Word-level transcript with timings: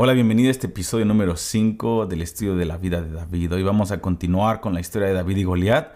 Hola, 0.00 0.12
bienvenido 0.12 0.46
a 0.46 0.52
este 0.52 0.68
episodio 0.68 1.04
número 1.04 1.36
5 1.36 2.06
del 2.06 2.22
estudio 2.22 2.54
de 2.54 2.64
la 2.64 2.78
vida 2.78 3.02
de 3.02 3.10
David. 3.10 3.54
Hoy 3.54 3.64
vamos 3.64 3.90
a 3.90 4.00
continuar 4.00 4.60
con 4.60 4.72
la 4.72 4.78
historia 4.78 5.08
de 5.08 5.14
David 5.14 5.38
y 5.38 5.42
Goliat, 5.42 5.88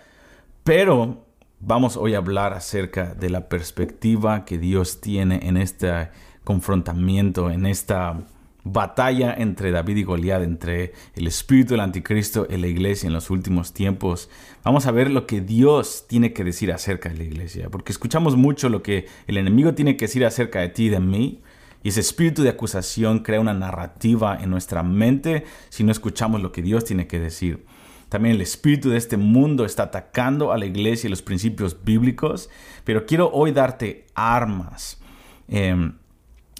pero 0.64 1.24
vamos 1.60 1.96
hoy 1.96 2.14
a 2.14 2.18
hablar 2.18 2.52
acerca 2.52 3.14
de 3.14 3.30
la 3.30 3.48
perspectiva 3.48 4.44
que 4.44 4.58
Dios 4.58 5.00
tiene 5.00 5.38
en 5.44 5.56
este 5.56 6.08
confrontamiento, 6.42 7.48
en 7.48 7.64
esta 7.64 8.24
batalla 8.64 9.34
entre 9.34 9.70
David 9.70 9.98
y 9.98 10.02
Goliat, 10.02 10.42
entre 10.42 10.94
el 11.14 11.28
espíritu 11.28 11.74
del 11.74 11.80
anticristo 11.82 12.48
y 12.50 12.56
la 12.56 12.66
iglesia 12.66 13.06
en 13.06 13.12
los 13.12 13.30
últimos 13.30 13.72
tiempos. 13.72 14.28
Vamos 14.64 14.86
a 14.86 14.90
ver 14.90 15.12
lo 15.12 15.28
que 15.28 15.42
Dios 15.42 16.06
tiene 16.08 16.32
que 16.32 16.42
decir 16.42 16.72
acerca 16.72 17.08
de 17.08 17.18
la 17.18 17.22
iglesia, 17.22 17.70
porque 17.70 17.92
escuchamos 17.92 18.34
mucho 18.34 18.68
lo 18.68 18.82
que 18.82 19.06
el 19.28 19.36
enemigo 19.36 19.74
tiene 19.74 19.96
que 19.96 20.06
decir 20.06 20.26
acerca 20.26 20.58
de 20.58 20.70
ti 20.70 20.86
y 20.86 20.88
de 20.88 20.98
mí, 20.98 21.40
y 21.82 21.88
ese 21.88 22.00
espíritu 22.00 22.42
de 22.42 22.50
acusación 22.50 23.20
crea 23.20 23.40
una 23.40 23.54
narrativa 23.54 24.38
en 24.40 24.50
nuestra 24.50 24.82
mente 24.82 25.44
si 25.68 25.84
no 25.84 25.92
escuchamos 25.92 26.40
lo 26.40 26.52
que 26.52 26.62
Dios 26.62 26.84
tiene 26.84 27.06
que 27.06 27.18
decir. 27.18 27.64
También 28.08 28.34
el 28.34 28.42
espíritu 28.42 28.90
de 28.90 28.98
este 28.98 29.16
mundo 29.16 29.64
está 29.64 29.84
atacando 29.84 30.52
a 30.52 30.58
la 30.58 30.66
iglesia 30.66 31.06
y 31.06 31.10
los 31.10 31.22
principios 31.22 31.82
bíblicos, 31.82 32.50
pero 32.84 33.06
quiero 33.06 33.30
hoy 33.32 33.52
darte 33.52 34.06
armas 34.14 35.00
em, 35.48 35.94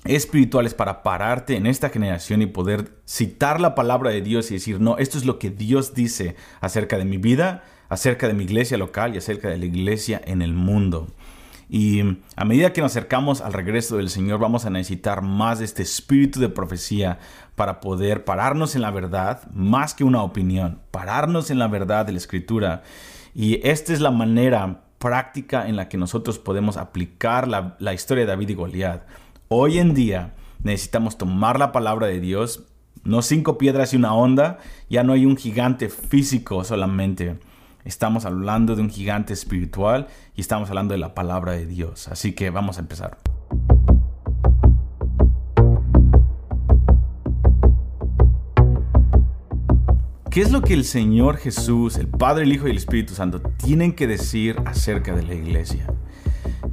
espirituales 0.04 0.72
para 0.72 1.02
pararte 1.02 1.56
en 1.56 1.66
esta 1.66 1.90
generación 1.90 2.42
y 2.42 2.46
poder 2.46 2.96
citar 3.04 3.60
la 3.60 3.74
palabra 3.74 4.10
de 4.10 4.22
Dios 4.22 4.50
y 4.50 4.54
decir, 4.54 4.80
no, 4.80 4.96
esto 4.96 5.18
es 5.18 5.26
lo 5.26 5.38
que 5.38 5.50
Dios 5.50 5.94
dice 5.94 6.36
acerca 6.60 6.96
de 6.96 7.04
mi 7.04 7.18
vida, 7.18 7.64
acerca 7.90 8.26
de 8.26 8.34
mi 8.34 8.44
iglesia 8.44 8.78
local 8.78 9.14
y 9.14 9.18
acerca 9.18 9.50
de 9.50 9.58
la 9.58 9.66
iglesia 9.66 10.20
en 10.24 10.40
el 10.40 10.54
mundo. 10.54 11.08
Y 11.74 12.02
a 12.36 12.44
medida 12.44 12.74
que 12.74 12.82
nos 12.82 12.92
acercamos 12.92 13.40
al 13.40 13.54
regreso 13.54 13.96
del 13.96 14.10
Señor, 14.10 14.38
vamos 14.38 14.66
a 14.66 14.70
necesitar 14.70 15.22
más 15.22 15.58
de 15.58 15.64
este 15.64 15.82
espíritu 15.82 16.38
de 16.38 16.50
profecía 16.50 17.18
para 17.56 17.80
poder 17.80 18.26
pararnos 18.26 18.76
en 18.76 18.82
la 18.82 18.90
verdad, 18.90 19.50
más 19.54 19.94
que 19.94 20.04
una 20.04 20.22
opinión, 20.22 20.80
pararnos 20.90 21.50
en 21.50 21.58
la 21.58 21.68
verdad 21.68 22.04
de 22.04 22.12
la 22.12 22.18
Escritura. 22.18 22.82
Y 23.34 23.66
esta 23.66 23.94
es 23.94 24.02
la 24.02 24.10
manera 24.10 24.82
práctica 24.98 25.66
en 25.66 25.76
la 25.76 25.88
que 25.88 25.96
nosotros 25.96 26.38
podemos 26.38 26.76
aplicar 26.76 27.48
la, 27.48 27.74
la 27.78 27.94
historia 27.94 28.24
de 28.24 28.32
David 28.32 28.50
y 28.50 28.54
Goliat. 28.54 29.06
Hoy 29.48 29.78
en 29.78 29.94
día 29.94 30.34
necesitamos 30.62 31.16
tomar 31.16 31.58
la 31.58 31.72
palabra 31.72 32.06
de 32.06 32.20
Dios, 32.20 32.64
no 33.02 33.22
cinco 33.22 33.56
piedras 33.56 33.94
y 33.94 33.96
una 33.96 34.12
onda, 34.12 34.58
ya 34.90 35.04
no 35.04 35.14
hay 35.14 35.24
un 35.24 35.38
gigante 35.38 35.88
físico 35.88 36.64
solamente 36.64 37.38
Estamos 37.84 38.24
hablando 38.24 38.76
de 38.76 38.82
un 38.82 38.90
gigante 38.90 39.32
espiritual 39.32 40.06
y 40.36 40.40
estamos 40.40 40.68
hablando 40.68 40.92
de 40.92 40.98
la 40.98 41.14
palabra 41.14 41.52
de 41.52 41.66
Dios. 41.66 42.06
Así 42.08 42.32
que 42.32 42.50
vamos 42.50 42.78
a 42.78 42.80
empezar. 42.80 43.18
¿Qué 50.30 50.40
es 50.40 50.50
lo 50.50 50.62
que 50.62 50.72
el 50.74 50.84
Señor 50.84 51.36
Jesús, 51.36 51.96
el 51.96 52.06
Padre, 52.06 52.44
el 52.44 52.52
Hijo 52.52 52.66
y 52.66 52.70
el 52.70 52.78
Espíritu 52.78 53.14
Santo 53.14 53.40
tienen 53.40 53.92
que 53.92 54.06
decir 54.06 54.56
acerca 54.64 55.14
de 55.14 55.24
la 55.24 55.34
iglesia? 55.34 55.92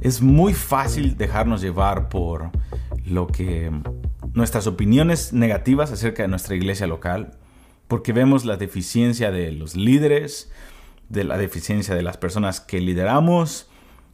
Es 0.00 0.22
muy 0.22 0.54
fácil 0.54 1.18
dejarnos 1.18 1.60
llevar 1.60 2.08
por 2.08 2.50
lo 3.04 3.26
que 3.26 3.70
nuestras 4.32 4.66
opiniones 4.66 5.32
negativas 5.32 5.92
acerca 5.92 6.22
de 6.22 6.28
nuestra 6.28 6.54
iglesia 6.54 6.86
local, 6.86 7.32
porque 7.88 8.12
vemos 8.12 8.44
la 8.44 8.56
deficiencia 8.56 9.30
de 9.30 9.52
los 9.52 9.76
líderes, 9.76 10.50
de 11.10 11.24
la 11.24 11.36
deficiencia 11.36 11.94
de 11.94 12.02
las 12.02 12.16
personas 12.16 12.60
que 12.60 12.80
lideramos, 12.80 13.68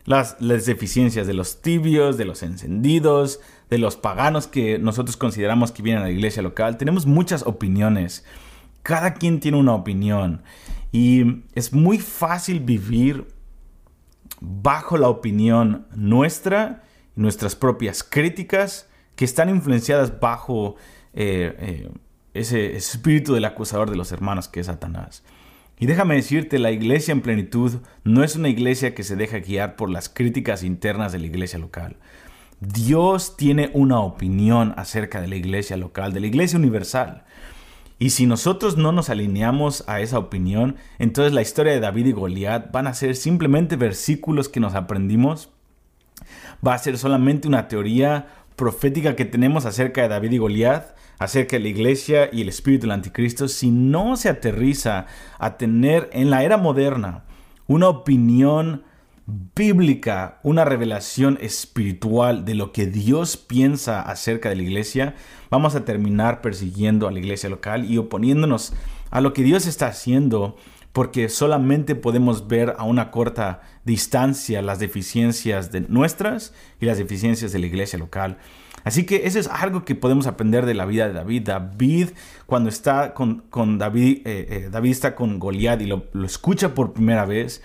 las, 0.04 0.36
deficiencias 0.40 1.26
de 1.26 1.34
los 1.34 1.62
tibios, 1.62 2.16
de 2.16 2.24
los 2.24 2.42
encendidos, 2.42 3.40
de 3.70 3.78
los 3.78 3.96
paganos 3.96 4.48
que 4.48 4.78
nosotros 4.78 5.16
consideramos 5.16 5.70
que 5.70 5.82
vienen 5.82 6.02
a 6.02 6.06
la 6.06 6.12
iglesia 6.12 6.42
local. 6.42 6.76
Tenemos 6.76 7.06
muchas 7.06 7.44
opiniones. 7.46 8.24
Cada 8.82 9.14
quien 9.14 9.40
tiene 9.40 9.58
una 9.58 9.74
opinión. 9.74 10.42
Y 10.90 11.44
es 11.54 11.72
muy 11.72 11.98
fácil 11.98 12.60
vivir 12.60 13.26
bajo 14.40 14.96
la 14.96 15.08
opinión 15.08 15.86
nuestra 15.94 16.82
nuestras 17.16 17.56
propias 17.56 18.04
críticas 18.04 18.88
que 19.16 19.24
están 19.24 19.48
influenciadas 19.48 20.20
bajo 20.20 20.76
eh, 21.14 21.56
eh, 21.58 21.90
ese 22.34 22.76
espíritu 22.76 23.32
del 23.32 23.46
acusador 23.46 23.90
de 23.90 23.96
los 23.96 24.12
hermanos 24.12 24.46
que 24.48 24.60
es 24.60 24.66
Satanás. 24.66 25.24
Y 25.78 25.86
déjame 25.86 26.14
decirte, 26.14 26.58
la 26.58 26.70
iglesia 26.70 27.12
en 27.12 27.20
plenitud 27.20 27.80
no 28.02 28.24
es 28.24 28.36
una 28.36 28.48
iglesia 28.48 28.94
que 28.94 29.02
se 29.02 29.16
deja 29.16 29.38
guiar 29.38 29.76
por 29.76 29.90
las 29.90 30.08
críticas 30.08 30.62
internas 30.62 31.12
de 31.12 31.18
la 31.18 31.26
iglesia 31.26 31.58
local. 31.58 31.96
Dios 32.60 33.36
tiene 33.36 33.70
una 33.74 34.00
opinión 34.00 34.72
acerca 34.78 35.20
de 35.20 35.28
la 35.28 35.36
iglesia 35.36 35.76
local, 35.76 36.14
de 36.14 36.20
la 36.20 36.26
iglesia 36.26 36.58
universal. 36.58 37.24
Y 37.98 38.10
si 38.10 38.26
nosotros 38.26 38.78
no 38.78 38.92
nos 38.92 39.10
alineamos 39.10 39.84
a 39.86 40.00
esa 40.00 40.18
opinión, 40.18 40.76
entonces 40.98 41.34
la 41.34 41.42
historia 41.42 41.72
de 41.72 41.80
David 41.80 42.06
y 42.06 42.12
Goliat 42.12 42.72
van 42.72 42.86
a 42.86 42.94
ser 42.94 43.14
simplemente 43.14 43.76
versículos 43.76 44.48
que 44.48 44.60
nos 44.60 44.74
aprendimos. 44.74 45.50
Va 46.66 46.72
a 46.72 46.78
ser 46.78 46.96
solamente 46.96 47.48
una 47.48 47.68
teoría 47.68 48.28
profética 48.54 49.16
que 49.16 49.26
tenemos 49.26 49.66
acerca 49.66 50.00
de 50.02 50.08
David 50.08 50.32
y 50.32 50.38
Goliat 50.38 50.96
acerca 51.18 51.56
de 51.56 51.62
la 51.62 51.68
iglesia 51.68 52.28
y 52.32 52.42
el 52.42 52.48
espíritu 52.48 52.82
del 52.82 52.92
anticristo 52.92 53.48
si 53.48 53.70
no 53.70 54.16
se 54.16 54.28
aterriza 54.28 55.06
a 55.38 55.56
tener 55.56 56.10
en 56.12 56.30
la 56.30 56.44
era 56.44 56.56
moderna 56.56 57.24
una 57.66 57.88
opinión 57.88 58.84
bíblica, 59.26 60.38
una 60.44 60.64
revelación 60.64 61.36
espiritual 61.40 62.44
de 62.44 62.54
lo 62.54 62.72
que 62.72 62.86
Dios 62.86 63.36
piensa 63.36 64.00
acerca 64.00 64.50
de 64.50 64.56
la 64.56 64.62
iglesia, 64.62 65.14
vamos 65.50 65.74
a 65.74 65.84
terminar 65.84 66.40
persiguiendo 66.40 67.08
a 67.08 67.12
la 67.12 67.18
iglesia 67.18 67.50
local 67.50 67.90
y 67.90 67.98
oponiéndonos 67.98 68.72
a 69.10 69.20
lo 69.20 69.32
que 69.32 69.42
Dios 69.42 69.66
está 69.66 69.88
haciendo 69.88 70.56
porque 70.96 71.28
solamente 71.28 71.94
podemos 71.94 72.48
ver 72.48 72.74
a 72.78 72.84
una 72.84 73.10
corta 73.10 73.60
distancia 73.84 74.62
las 74.62 74.78
deficiencias 74.78 75.70
de 75.70 75.82
nuestras 75.82 76.54
y 76.80 76.86
las 76.86 76.96
deficiencias 76.96 77.52
de 77.52 77.58
la 77.58 77.66
iglesia 77.66 77.98
local. 77.98 78.38
Así 78.82 79.04
que 79.04 79.26
eso 79.26 79.38
es 79.38 79.46
algo 79.46 79.84
que 79.84 79.94
podemos 79.94 80.26
aprender 80.26 80.64
de 80.64 80.72
la 80.72 80.86
vida 80.86 81.06
de 81.06 81.12
David. 81.12 81.42
David, 81.42 82.08
cuando 82.46 82.70
está 82.70 83.12
con, 83.12 83.42
David, 83.76 84.22
eh, 84.24 84.46
eh, 84.48 84.68
David 84.72 84.90
está 84.90 85.14
con 85.14 85.38
Goliat 85.38 85.82
y 85.82 85.86
lo, 85.86 86.06
lo 86.14 86.24
escucha 86.24 86.72
por 86.72 86.94
primera 86.94 87.26
vez, 87.26 87.62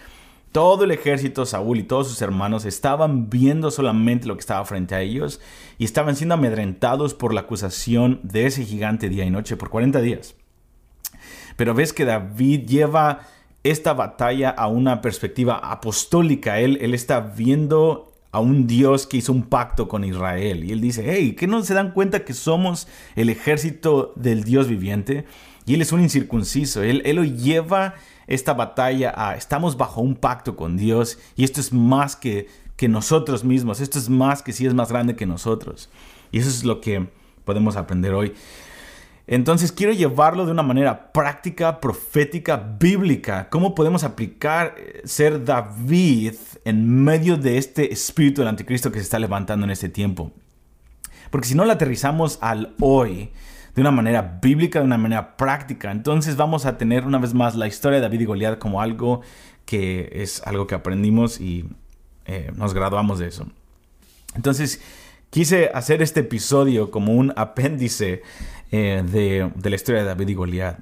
todo 0.51 0.83
el 0.83 0.91
ejército, 0.91 1.45
Saúl 1.45 1.79
y 1.79 1.83
todos 1.83 2.09
sus 2.09 2.21
hermanos 2.21 2.65
estaban 2.65 3.29
viendo 3.29 3.71
solamente 3.71 4.27
lo 4.27 4.35
que 4.35 4.41
estaba 4.41 4.65
frente 4.65 4.93
a 4.93 4.99
ellos 4.99 5.39
y 5.77 5.85
estaban 5.85 6.17
siendo 6.17 6.35
amedrentados 6.35 7.13
por 7.13 7.33
la 7.33 7.39
acusación 7.39 8.19
de 8.23 8.47
ese 8.47 8.65
gigante 8.65 9.07
día 9.07 9.23
y 9.23 9.29
noche 9.29 9.55
por 9.55 9.69
40 9.69 10.01
días. 10.01 10.35
Pero 11.61 11.75
ves 11.75 11.93
que 11.93 12.05
David 12.05 12.65
lleva 12.65 13.19
esta 13.63 13.93
batalla 13.93 14.49
a 14.49 14.65
una 14.65 14.99
perspectiva 14.99 15.57
apostólica. 15.57 16.59
Él, 16.59 16.79
él 16.81 16.95
está 16.95 17.19
viendo 17.19 18.11
a 18.31 18.39
un 18.39 18.65
Dios 18.65 19.05
que 19.05 19.17
hizo 19.17 19.31
un 19.31 19.43
pacto 19.43 19.87
con 19.87 20.03
Israel. 20.03 20.63
Y 20.63 20.71
él 20.71 20.81
dice, 20.81 21.03
hey, 21.05 21.35
¿qué 21.37 21.45
no 21.45 21.61
se 21.61 21.75
dan 21.75 21.91
cuenta 21.91 22.25
que 22.25 22.33
somos 22.33 22.87
el 23.15 23.29
ejército 23.29 24.11
del 24.15 24.43
Dios 24.43 24.67
viviente? 24.67 25.25
Y 25.67 25.75
él 25.75 25.83
es 25.83 25.91
un 25.91 26.01
incircunciso. 26.01 26.81
Él, 26.81 27.03
él 27.05 27.17
lo 27.17 27.25
lleva 27.25 27.93
esta 28.25 28.55
batalla 28.55 29.13
a, 29.15 29.35
estamos 29.35 29.77
bajo 29.77 30.01
un 30.01 30.15
pacto 30.15 30.55
con 30.55 30.77
Dios 30.77 31.19
y 31.35 31.43
esto 31.43 31.61
es 31.61 31.71
más 31.71 32.15
que, 32.15 32.47
que 32.75 32.87
nosotros 32.87 33.43
mismos. 33.43 33.81
Esto 33.81 33.99
es 33.99 34.09
más 34.09 34.41
que 34.41 34.51
si 34.51 34.65
es 34.65 34.73
más 34.73 34.89
grande 34.89 35.15
que 35.15 35.27
nosotros. 35.27 35.91
Y 36.31 36.39
eso 36.39 36.49
es 36.49 36.63
lo 36.63 36.81
que 36.81 37.07
podemos 37.45 37.75
aprender 37.75 38.15
hoy. 38.15 38.33
Entonces 39.31 39.71
quiero 39.71 39.93
llevarlo 39.93 40.45
de 40.45 40.51
una 40.51 40.61
manera 40.61 41.13
práctica, 41.13 41.79
profética, 41.79 42.57
bíblica. 42.57 43.47
¿Cómo 43.49 43.73
podemos 43.73 44.03
aplicar 44.03 44.75
eh, 44.77 45.03
ser 45.05 45.45
David 45.45 46.33
en 46.65 47.01
medio 47.01 47.37
de 47.37 47.57
este 47.57 47.93
espíritu 47.93 48.41
del 48.41 48.49
anticristo 48.49 48.91
que 48.91 48.99
se 48.99 49.03
está 49.03 49.19
levantando 49.19 49.65
en 49.65 49.71
este 49.71 49.87
tiempo? 49.87 50.33
Porque 51.29 51.47
si 51.47 51.55
no 51.55 51.63
lo 51.63 51.71
aterrizamos 51.71 52.39
al 52.41 52.75
hoy 52.81 53.29
de 53.73 53.79
una 53.79 53.91
manera 53.91 54.39
bíblica, 54.41 54.79
de 54.79 54.85
una 54.85 54.97
manera 54.97 55.37
práctica, 55.37 55.91
entonces 55.91 56.35
vamos 56.35 56.65
a 56.65 56.77
tener 56.77 57.05
una 57.05 57.17
vez 57.17 57.33
más 57.33 57.55
la 57.55 57.67
historia 57.67 57.99
de 57.99 58.01
David 58.01 58.19
y 58.19 58.25
Goliat 58.25 58.59
como 58.59 58.81
algo 58.81 59.21
que 59.63 60.09
es 60.11 60.45
algo 60.45 60.67
que 60.67 60.75
aprendimos 60.75 61.39
y 61.39 61.69
eh, 62.25 62.51
nos 62.57 62.73
graduamos 62.73 63.19
de 63.19 63.27
eso. 63.27 63.47
Entonces, 64.35 64.81
quise 65.31 65.71
hacer 65.73 66.01
este 66.01 66.19
episodio 66.19 66.91
como 66.91 67.13
un 67.13 67.33
apéndice 67.35 68.21
eh, 68.71 69.01
de, 69.03 69.49
la 69.69 69.75
historia 69.75 70.01
de 70.01 70.07
David 70.07 70.27
y 70.27 70.33
Goliat. 70.35 70.79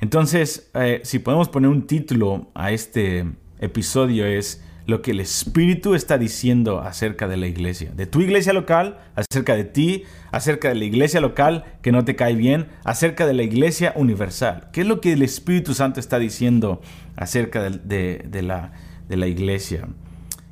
Entonces, 0.00 0.70
eh, 0.74 1.00
si 1.04 1.18
podemos 1.18 1.48
poner 1.48 1.68
un 1.68 1.86
título 1.86 2.50
a 2.54 2.70
este 2.72 3.26
episodio 3.58 4.24
es 4.24 4.64
lo 4.86 5.02
que 5.02 5.12
el 5.12 5.20
Espíritu 5.20 5.94
está 5.94 6.18
diciendo 6.18 6.80
acerca 6.80 7.28
de 7.28 7.36
la 7.36 7.46
iglesia, 7.46 7.92
de 7.94 8.06
tu 8.06 8.20
iglesia 8.20 8.52
local, 8.52 8.98
acerca 9.14 9.54
de 9.54 9.64
ti, 9.64 10.04
acerca 10.32 10.68
de 10.68 10.74
la 10.76 10.84
iglesia 10.84 11.20
local 11.20 11.64
que 11.82 11.92
no 11.92 12.04
te 12.04 12.16
cae 12.16 12.34
bien, 12.34 12.68
acerca 12.84 13.26
de 13.26 13.34
la 13.34 13.42
iglesia 13.42 13.92
universal. 13.96 14.68
¿Qué 14.72 14.80
es 14.80 14.86
lo 14.86 15.00
que 15.00 15.12
el 15.12 15.22
Espíritu 15.22 15.74
Santo 15.74 16.00
está 16.00 16.18
diciendo 16.18 16.80
acerca 17.16 17.62
de, 17.62 18.28
la, 18.42 18.72
de 19.08 19.16
la, 19.16 19.26
iglesia? 19.28 19.88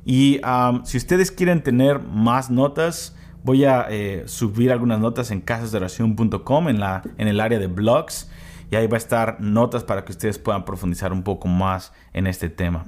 Y 0.05 0.39
si 0.85 0.97
ustedes 0.97 1.31
quieren 1.31 1.61
tener 1.61 1.99
más 1.99 2.49
notas, 2.49 3.15
voy 3.43 3.65
a 3.65 3.87
eh, 3.89 4.23
subir 4.27 4.71
algunas 4.71 4.99
notas 4.99 5.31
en 5.31 5.41
casasdeoración.com 5.41 6.69
en, 6.69 6.79
la, 6.79 7.01
en 7.17 7.27
el 7.27 7.39
área 7.39 7.59
de 7.59 7.67
blogs 7.67 8.29
y 8.69 8.75
ahí 8.75 8.87
va 8.87 8.95
a 8.95 8.97
estar 8.97 9.41
notas 9.41 9.83
para 9.83 10.05
que 10.05 10.11
ustedes 10.11 10.39
puedan 10.39 10.63
profundizar 10.63 11.11
un 11.11 11.23
poco 11.23 11.47
más 11.47 11.91
en 12.13 12.27
este 12.27 12.49
tema. 12.49 12.85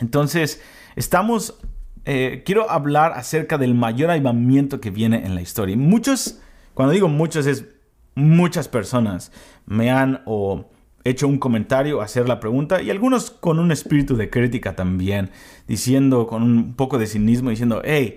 Entonces, 0.00 0.62
estamos, 0.96 1.58
eh, 2.04 2.42
quiero 2.44 2.70
hablar 2.70 3.12
acerca 3.12 3.58
del 3.58 3.74
mayor 3.74 4.10
avivamiento 4.10 4.80
que 4.80 4.90
viene 4.90 5.24
en 5.24 5.34
la 5.34 5.42
historia. 5.42 5.76
muchos, 5.76 6.40
cuando 6.74 6.92
digo 6.92 7.08
muchos, 7.08 7.46
es 7.46 7.66
muchas 8.14 8.68
personas 8.68 9.32
me 9.66 9.90
han 9.90 10.22
o 10.26 10.68
hecho 11.04 11.26
un 11.26 11.38
comentario, 11.38 12.02
hacer 12.02 12.28
la 12.28 12.40
pregunta 12.40 12.82
y 12.82 12.90
algunos 12.90 13.30
con 13.30 13.58
un 13.58 13.72
espíritu 13.72 14.16
de 14.16 14.28
crítica 14.28 14.76
también, 14.76 15.30
diciendo 15.66 16.26
con 16.26 16.42
un 16.42 16.74
poco 16.74 16.98
de 16.98 17.06
cinismo, 17.06 17.50
diciendo, 17.50 17.80
hey, 17.84 18.16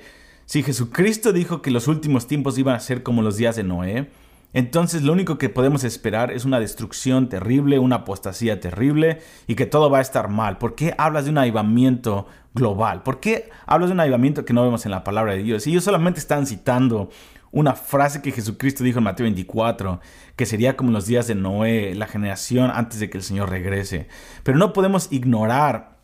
si 0.53 0.61
Jesucristo 0.61 1.33
dijo 1.33 1.63
que 1.63 1.71
los 1.71 1.87
últimos 1.87 2.27
tiempos 2.27 2.59
iban 2.59 2.75
a 2.75 2.79
ser 2.79 3.01
como 3.01 3.23
los 3.23 3.37
días 3.37 3.55
de 3.55 3.63
Noé, 3.63 4.11
entonces 4.53 5.01
lo 5.01 5.11
único 5.11 5.39
que 5.39 5.49
podemos 5.49 5.83
esperar 5.83 6.31
es 6.31 6.45
una 6.45 6.59
destrucción 6.59 7.27
terrible, 7.27 7.79
una 7.79 7.95
apostasía 7.95 8.59
terrible 8.59 9.19
y 9.47 9.55
que 9.55 9.65
todo 9.65 9.89
va 9.89 9.97
a 9.97 10.01
estar 10.01 10.27
mal. 10.27 10.59
¿Por 10.59 10.75
qué 10.75 10.93
hablas 10.99 11.25
de 11.25 11.31
un 11.31 11.39
avivamiento 11.39 12.27
global? 12.53 13.01
¿Por 13.01 13.19
qué 13.19 13.49
hablas 13.65 13.89
de 13.89 13.93
un 13.93 14.01
avivamiento 14.01 14.45
que 14.45 14.53
no 14.53 14.61
vemos 14.61 14.85
en 14.85 14.91
la 14.91 15.03
palabra 15.03 15.33
de 15.33 15.41
Dios? 15.41 15.65
Ellos 15.65 15.85
solamente 15.85 16.19
están 16.19 16.45
citando 16.45 17.09
una 17.51 17.73
frase 17.73 18.21
que 18.21 18.31
Jesucristo 18.31 18.83
dijo 18.83 18.99
en 18.99 19.05
Mateo 19.05 19.23
24, 19.23 20.01
que 20.35 20.45
sería 20.45 20.77
como 20.77 20.91
los 20.91 21.07
días 21.07 21.25
de 21.25 21.33
Noé, 21.33 21.95
la 21.95 22.05
generación 22.05 22.69
antes 22.71 22.99
de 22.99 23.09
que 23.09 23.17
el 23.17 23.23
Señor 23.23 23.49
regrese. 23.49 24.07
Pero 24.43 24.59
no 24.59 24.71
podemos 24.71 25.11
ignorar 25.11 25.97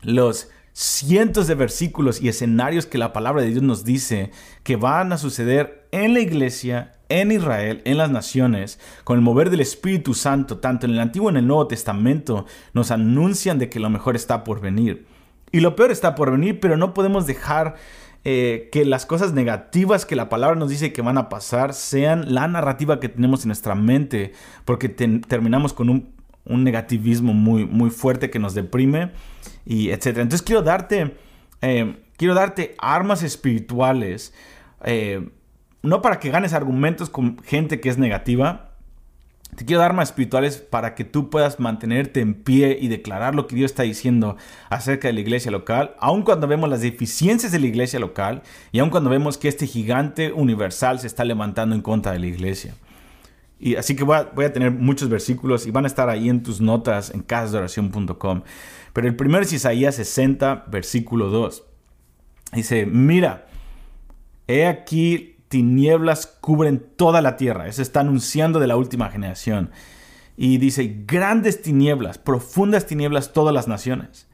los 0.00 0.48
cientos 0.72 1.46
de 1.46 1.54
versículos 1.54 2.20
y 2.20 2.28
escenarios 2.28 2.86
que 2.86 2.98
la 2.98 3.12
palabra 3.12 3.42
de 3.42 3.48
Dios 3.48 3.62
nos 3.62 3.84
dice 3.84 4.30
que 4.62 4.76
van 4.76 5.12
a 5.12 5.18
suceder 5.18 5.86
en 5.92 6.14
la 6.14 6.20
iglesia, 6.20 6.94
en 7.08 7.30
Israel, 7.30 7.82
en 7.84 7.98
las 7.98 8.10
naciones, 8.10 8.78
con 9.04 9.16
el 9.18 9.22
mover 9.22 9.50
del 9.50 9.60
Espíritu 9.60 10.14
Santo, 10.14 10.58
tanto 10.58 10.86
en 10.86 10.92
el 10.92 11.00
Antiguo 11.00 11.26
como 11.26 11.38
en 11.38 11.44
el 11.44 11.46
Nuevo 11.46 11.66
Testamento, 11.66 12.46
nos 12.72 12.90
anuncian 12.90 13.58
de 13.58 13.68
que 13.68 13.80
lo 13.80 13.90
mejor 13.90 14.16
está 14.16 14.44
por 14.44 14.60
venir. 14.60 15.06
Y 15.50 15.60
lo 15.60 15.76
peor 15.76 15.90
está 15.90 16.14
por 16.14 16.30
venir, 16.30 16.58
pero 16.60 16.78
no 16.78 16.94
podemos 16.94 17.26
dejar 17.26 17.76
eh, 18.24 18.70
que 18.72 18.86
las 18.86 19.04
cosas 19.04 19.34
negativas 19.34 20.06
que 20.06 20.16
la 20.16 20.28
palabra 20.28 20.56
nos 20.56 20.70
dice 20.70 20.92
que 20.92 21.02
van 21.02 21.18
a 21.18 21.28
pasar 21.28 21.74
sean 21.74 22.32
la 22.32 22.48
narrativa 22.48 23.00
que 23.00 23.10
tenemos 23.10 23.42
en 23.42 23.48
nuestra 23.48 23.74
mente, 23.74 24.32
porque 24.64 24.88
terminamos 24.88 25.74
con 25.74 25.90
un, 25.90 26.22
negativismo 26.44 27.34
muy, 27.34 27.66
muy 27.66 27.90
fuerte 27.90 28.30
que 28.30 28.38
nos 28.38 28.54
deprime 28.54 29.12
y 29.64 29.90
etcétera. 29.90 30.22
Entonces 30.22 30.42
quiero 30.44 30.62
darte, 30.62 31.16
eh, 31.60 31.96
quiero 32.16 32.34
darte 32.34 32.74
armas 32.78 33.22
espirituales, 33.22 34.34
eh, 34.84 35.28
no 35.82 36.02
para 36.02 36.18
que 36.20 36.30
ganes 36.30 36.52
argumentos 36.52 37.10
con 37.10 37.38
gente 37.42 37.80
que 37.80 37.88
es 37.88 37.98
negativa, 37.98 38.72
te 39.56 39.66
quiero 39.66 39.80
dar 39.80 39.90
armas 39.90 40.08
espirituales 40.08 40.56
para 40.56 40.94
que 40.94 41.04
tú 41.04 41.28
puedas 41.28 41.60
mantenerte 41.60 42.20
en 42.20 42.32
pie 42.32 42.78
y 42.80 42.88
declarar 42.88 43.34
lo 43.34 43.46
que 43.46 43.54
Dios 43.54 43.70
está 43.70 43.82
diciendo 43.82 44.36
acerca 44.70 45.08
de 45.08 45.14
la 45.14 45.20
iglesia 45.20 45.50
local, 45.50 45.94
aun 45.98 46.22
cuando 46.22 46.46
vemos 46.46 46.70
las 46.70 46.80
deficiencias 46.80 47.52
de 47.52 47.58
la 47.58 47.66
iglesia 47.66 47.98
local 47.98 48.42
y 48.70 48.78
aun 48.78 48.88
cuando 48.88 49.10
vemos 49.10 49.36
que 49.36 49.48
este 49.48 49.66
gigante 49.66 50.32
universal 50.32 51.00
se 51.00 51.06
está 51.06 51.24
levantando 51.24 51.74
en 51.74 51.82
contra 51.82 52.12
de 52.12 52.20
la 52.20 52.26
iglesia. 52.26 52.74
Y 53.64 53.76
así 53.76 53.94
que 53.94 54.02
voy 54.02 54.16
a, 54.16 54.52
tener 54.52 54.72
muchos 54.72 55.08
versículos 55.08 55.68
y 55.68 55.70
van 55.70 55.84
a 55.84 55.86
estar 55.86 56.10
ahí 56.10 56.28
en 56.28 56.42
tus 56.42 56.60
notas 56.60 57.10
en 57.14 57.20
casasdeoración.com. 57.20 58.42
Pero 58.92 59.06
el 59.06 59.14
primero 59.14 59.44
es 59.44 59.52
Isaías 59.52 59.94
60, 59.94 60.64
versículo 60.66 61.30
2. 61.30 61.62
Dice, 62.54 62.86
mira, 62.86 63.46
he 64.48 64.66
aquí 64.66 65.36
tinieblas 65.46 66.26
cubren 66.26 66.84
toda 66.96 67.22
la 67.22 67.36
tierra. 67.36 67.68
Eso 67.68 67.82
está 67.82 68.00
anunciando 68.00 68.58
de 68.58 68.66
la 68.66 68.76
última 68.76 69.10
generación. 69.10 69.70
Y 70.36 70.58
dice, 70.58 71.04
grandes 71.06 71.62
tinieblas, 71.62 72.18
profundas 72.18 72.86
tinieblas 72.86 73.32
todas 73.32 73.54
las 73.54 73.68
naciones. 73.68 74.26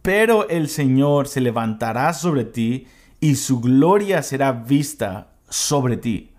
Pero 0.00 0.48
el 0.48 0.70
Señor 0.70 1.28
se 1.28 1.42
levantará 1.42 2.14
sobre 2.14 2.44
ti 2.46 2.86
y 3.20 3.34
su 3.34 3.60
gloria 3.60 4.22
será 4.22 4.52
vista 4.52 5.34
sobre 5.50 5.98
ti. 5.98 6.33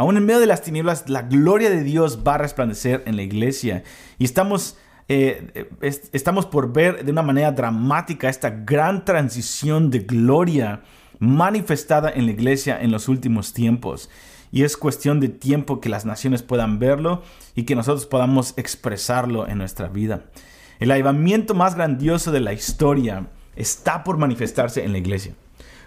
Aún 0.00 0.16
en 0.16 0.24
medio 0.24 0.40
de 0.40 0.46
las 0.46 0.62
tinieblas, 0.62 1.10
la 1.10 1.20
gloria 1.20 1.68
de 1.68 1.84
Dios 1.84 2.20
va 2.26 2.36
a 2.36 2.38
resplandecer 2.38 3.02
en 3.04 3.16
la 3.16 3.22
iglesia. 3.22 3.82
Y 4.16 4.24
estamos, 4.24 4.78
eh, 5.08 5.68
estamos 5.82 6.46
por 6.46 6.72
ver 6.72 7.04
de 7.04 7.12
una 7.12 7.20
manera 7.20 7.52
dramática 7.52 8.30
esta 8.30 8.48
gran 8.48 9.04
transición 9.04 9.90
de 9.90 9.98
gloria 9.98 10.84
manifestada 11.18 12.10
en 12.10 12.24
la 12.24 12.32
iglesia 12.32 12.80
en 12.80 12.92
los 12.92 13.08
últimos 13.08 13.52
tiempos. 13.52 14.08
Y 14.50 14.62
es 14.62 14.78
cuestión 14.78 15.20
de 15.20 15.28
tiempo 15.28 15.82
que 15.82 15.90
las 15.90 16.06
naciones 16.06 16.42
puedan 16.42 16.78
verlo 16.78 17.22
y 17.54 17.64
que 17.64 17.74
nosotros 17.74 18.06
podamos 18.06 18.54
expresarlo 18.56 19.48
en 19.48 19.58
nuestra 19.58 19.88
vida. 19.88 20.30
El 20.78 20.92
avivamiento 20.92 21.52
más 21.52 21.74
grandioso 21.74 22.32
de 22.32 22.40
la 22.40 22.54
historia 22.54 23.26
está 23.54 24.02
por 24.02 24.16
manifestarse 24.16 24.82
en 24.82 24.92
la 24.92 24.98
iglesia. 24.98 25.34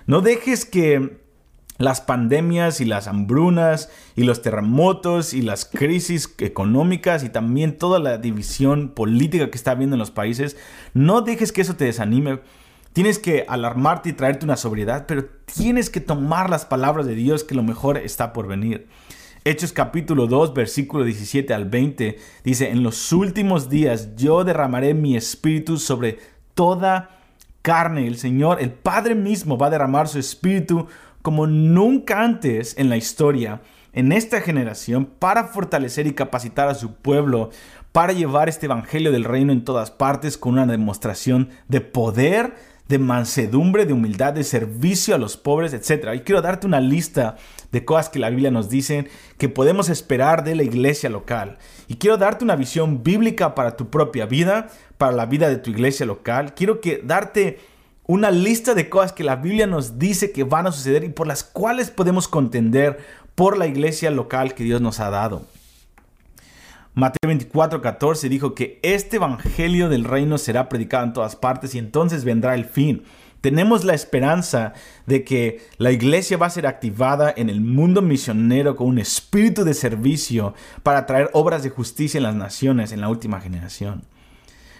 No 0.06 0.22
dejes 0.22 0.66
que 0.66 1.23
las 1.84 2.02
pandemias 2.02 2.82
y 2.82 2.86
las 2.86 3.08
hambrunas 3.08 3.90
y 4.16 4.24
los 4.24 4.42
terremotos 4.42 5.34
y 5.34 5.42
las 5.42 5.66
crisis 5.66 6.34
económicas 6.40 7.24
y 7.24 7.30
también 7.30 7.78
toda 7.78 8.00
la 8.00 8.18
división 8.18 8.90
política 8.90 9.50
que 9.50 9.58
está 9.58 9.72
habiendo 9.72 9.96
en 9.96 10.00
los 10.00 10.12
países, 10.12 10.58
no 10.94 11.22
dejes 11.22 11.52
que 11.52 11.62
eso 11.62 11.76
te 11.76 11.86
desanime 11.86 12.40
Tienes 12.94 13.18
que 13.18 13.44
alarmarte 13.48 14.10
y 14.10 14.14
traerte 14.14 14.46
una 14.46 14.56
sobriedad, 14.56 15.06
pero 15.08 15.26
tienes 15.26 15.90
que 15.90 16.00
tomar 16.00 16.52
las 16.52 16.66
palabras 16.66 17.08
de 17.08 17.16
Dios 17.16 17.44
que 17.44 17.56
lo 17.56 17.64
mejor 17.64 17.98
está 17.98 18.34
por 18.34 18.48
venir. 18.48 18.88
Hechos 19.46 19.74
capítulo 19.74 20.28
2, 20.28 20.54
versículo 20.54 21.04
17 21.04 21.56
al 21.56 21.66
20 21.66 22.18
dice, 22.44 22.70
en 22.70 22.84
los 22.84 23.12
últimos 23.12 23.68
días 23.68 24.16
yo 24.16 24.44
derramaré 24.44 24.94
mi 24.94 25.18
espíritu 25.18 25.78
sobre 25.78 26.20
toda 26.54 27.10
carne. 27.64 28.06
El 28.06 28.20
Señor, 28.20 28.62
el 28.62 28.72
Padre 28.72 29.16
mismo 29.16 29.58
va 29.58 29.68
a 29.68 29.72
derramar 29.72 30.08
su 30.08 30.20
espíritu 30.20 30.86
como 31.24 31.48
nunca 31.48 32.22
antes 32.22 32.78
en 32.78 32.90
la 32.90 32.98
historia, 32.98 33.62
en 33.94 34.12
esta 34.12 34.42
generación, 34.42 35.06
para 35.06 35.46
fortalecer 35.46 36.06
y 36.06 36.14
capacitar 36.14 36.68
a 36.68 36.76
su 36.76 36.94
pueblo, 36.94 37.50
para 37.92 38.14
llevar 38.14 38.50
este 38.50 38.66
Evangelio 38.66 39.12
del 39.12 39.24
Reino 39.24 39.54
en 39.54 39.64
todas 39.64 39.90
partes 39.90 40.38
con 40.38 40.54
una 40.54 40.66
demostración 40.66 41.50
de 41.70 41.80
poder, 41.80 42.56
de 42.90 43.00
mansedumbre, 43.00 43.86
de 43.86 43.94
humildad, 43.94 44.34
de 44.34 44.44
servicio 44.44 45.16
a 45.16 45.18
los 45.18 45.38
pobres, 45.38 45.74
etc. 45.74 46.10
Y 46.14 46.20
quiero 46.20 46.42
darte 46.42 46.68
una 46.68 46.82
lista 46.82 47.38
de 47.72 47.86
cosas 47.86 48.10
que 48.10 48.20
la 48.20 48.30
Biblia 48.30 48.52
nos 48.52 48.70
dice 48.70 49.08
que 49.38 49.48
podemos 49.48 49.90
esperar 49.90 50.44
de 50.44 50.56
la 50.56 50.64
iglesia 50.64 51.10
local. 51.10 51.58
Y 51.88 51.96
quiero 51.96 52.18
darte 52.18 52.44
una 52.44 52.58
visión 52.58 53.02
bíblica 53.02 53.56
para 53.56 53.78
tu 53.78 53.90
propia 53.90 54.26
vida, 54.26 54.68
para 54.98 55.14
la 55.14 55.26
vida 55.26 55.48
de 55.48 55.58
tu 55.58 55.70
iglesia 55.70 56.06
local. 56.06 56.54
Quiero 56.54 56.82
que 56.82 57.02
darte 57.02 57.60
una 58.06 58.32
lista 58.32 58.74
de 58.74 58.90
cosas 58.90 59.14
que 59.14 59.24
la 59.24 59.38
Biblia 59.38 59.68
nos 59.68 59.98
dice 59.98 60.32
que 60.32 60.44
van 60.44 60.68
a 60.68 60.72
suceder 60.72 61.04
y 61.04 61.10
por 61.10 61.28
las 61.28 61.44
cuales 61.44 61.90
podemos 61.90 62.28
contender 62.28 63.00
por 63.36 63.58
la 63.58 63.68
iglesia 63.68 64.12
local 64.12 64.54
que 64.54 64.64
Dios 64.64 64.82
nos 64.82 65.00
ha 65.00 65.10
dado. 65.10 65.44
Mateo 66.96 67.28
24, 67.28 67.82
14 67.82 68.30
dijo 68.30 68.54
que 68.54 68.80
este 68.84 69.16
evangelio 69.16 69.90
del 69.90 70.04
reino 70.04 70.38
será 70.38 70.70
predicado 70.70 71.06
en 71.06 71.14
todas 71.14 71.36
partes 71.36 71.74
y 71.74 71.80
entonces 71.80 72.24
vendrá 72.24 72.54
el 72.54 72.66
fin. 72.66 73.04
Tenemos 73.42 73.84
la 73.84 73.94
esperanza 73.94 74.74
de 75.06 75.24
que 75.24 75.68
la 75.78 75.92
iglesia 75.92 76.38
va 76.38 76.46
a 76.46 76.52
ser 76.52 76.68
activada 76.68 77.34
en 77.36 77.50
el 77.50 77.62
mundo 77.62 78.02
misionero 78.02 78.76
con 78.76 78.88
un 78.88 79.00
espíritu 79.00 79.64
de 79.64 79.74
servicio 79.74 80.54
para 80.84 81.06
traer 81.06 81.30
obras 81.34 81.64
de 81.64 81.70
justicia 81.70 82.20
en 82.20 82.24
las 82.24 82.36
naciones 82.36 82.92
en 82.92 83.02
la 83.02 83.10
última 83.10 83.42
generación. 83.42 84.04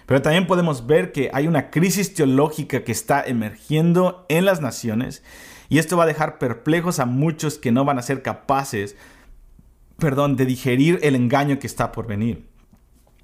Pero 0.06 0.22
también 0.22 0.46
podemos 0.46 0.86
ver 0.86 1.12
que 1.12 1.30
hay 1.32 1.46
una 1.46 1.70
crisis 1.70 2.14
teológica 2.14 2.84
que 2.84 2.92
está 2.92 3.24
emergiendo 3.24 4.26
en 4.28 4.44
las 4.44 4.60
naciones 4.60 5.22
y 5.68 5.78
esto 5.78 5.96
va 5.96 6.04
a 6.04 6.06
dejar 6.06 6.38
perplejos 6.38 6.98
a 7.00 7.06
muchos 7.06 7.58
que 7.58 7.72
no 7.72 7.84
van 7.84 7.98
a 7.98 8.02
ser 8.02 8.22
capaces 8.22 8.96
perdón, 9.98 10.36
de 10.36 10.46
digerir 10.46 10.98
el 11.02 11.14
engaño 11.14 11.58
que 11.58 11.66
está 11.66 11.92
por 11.92 12.06
venir. 12.06 12.46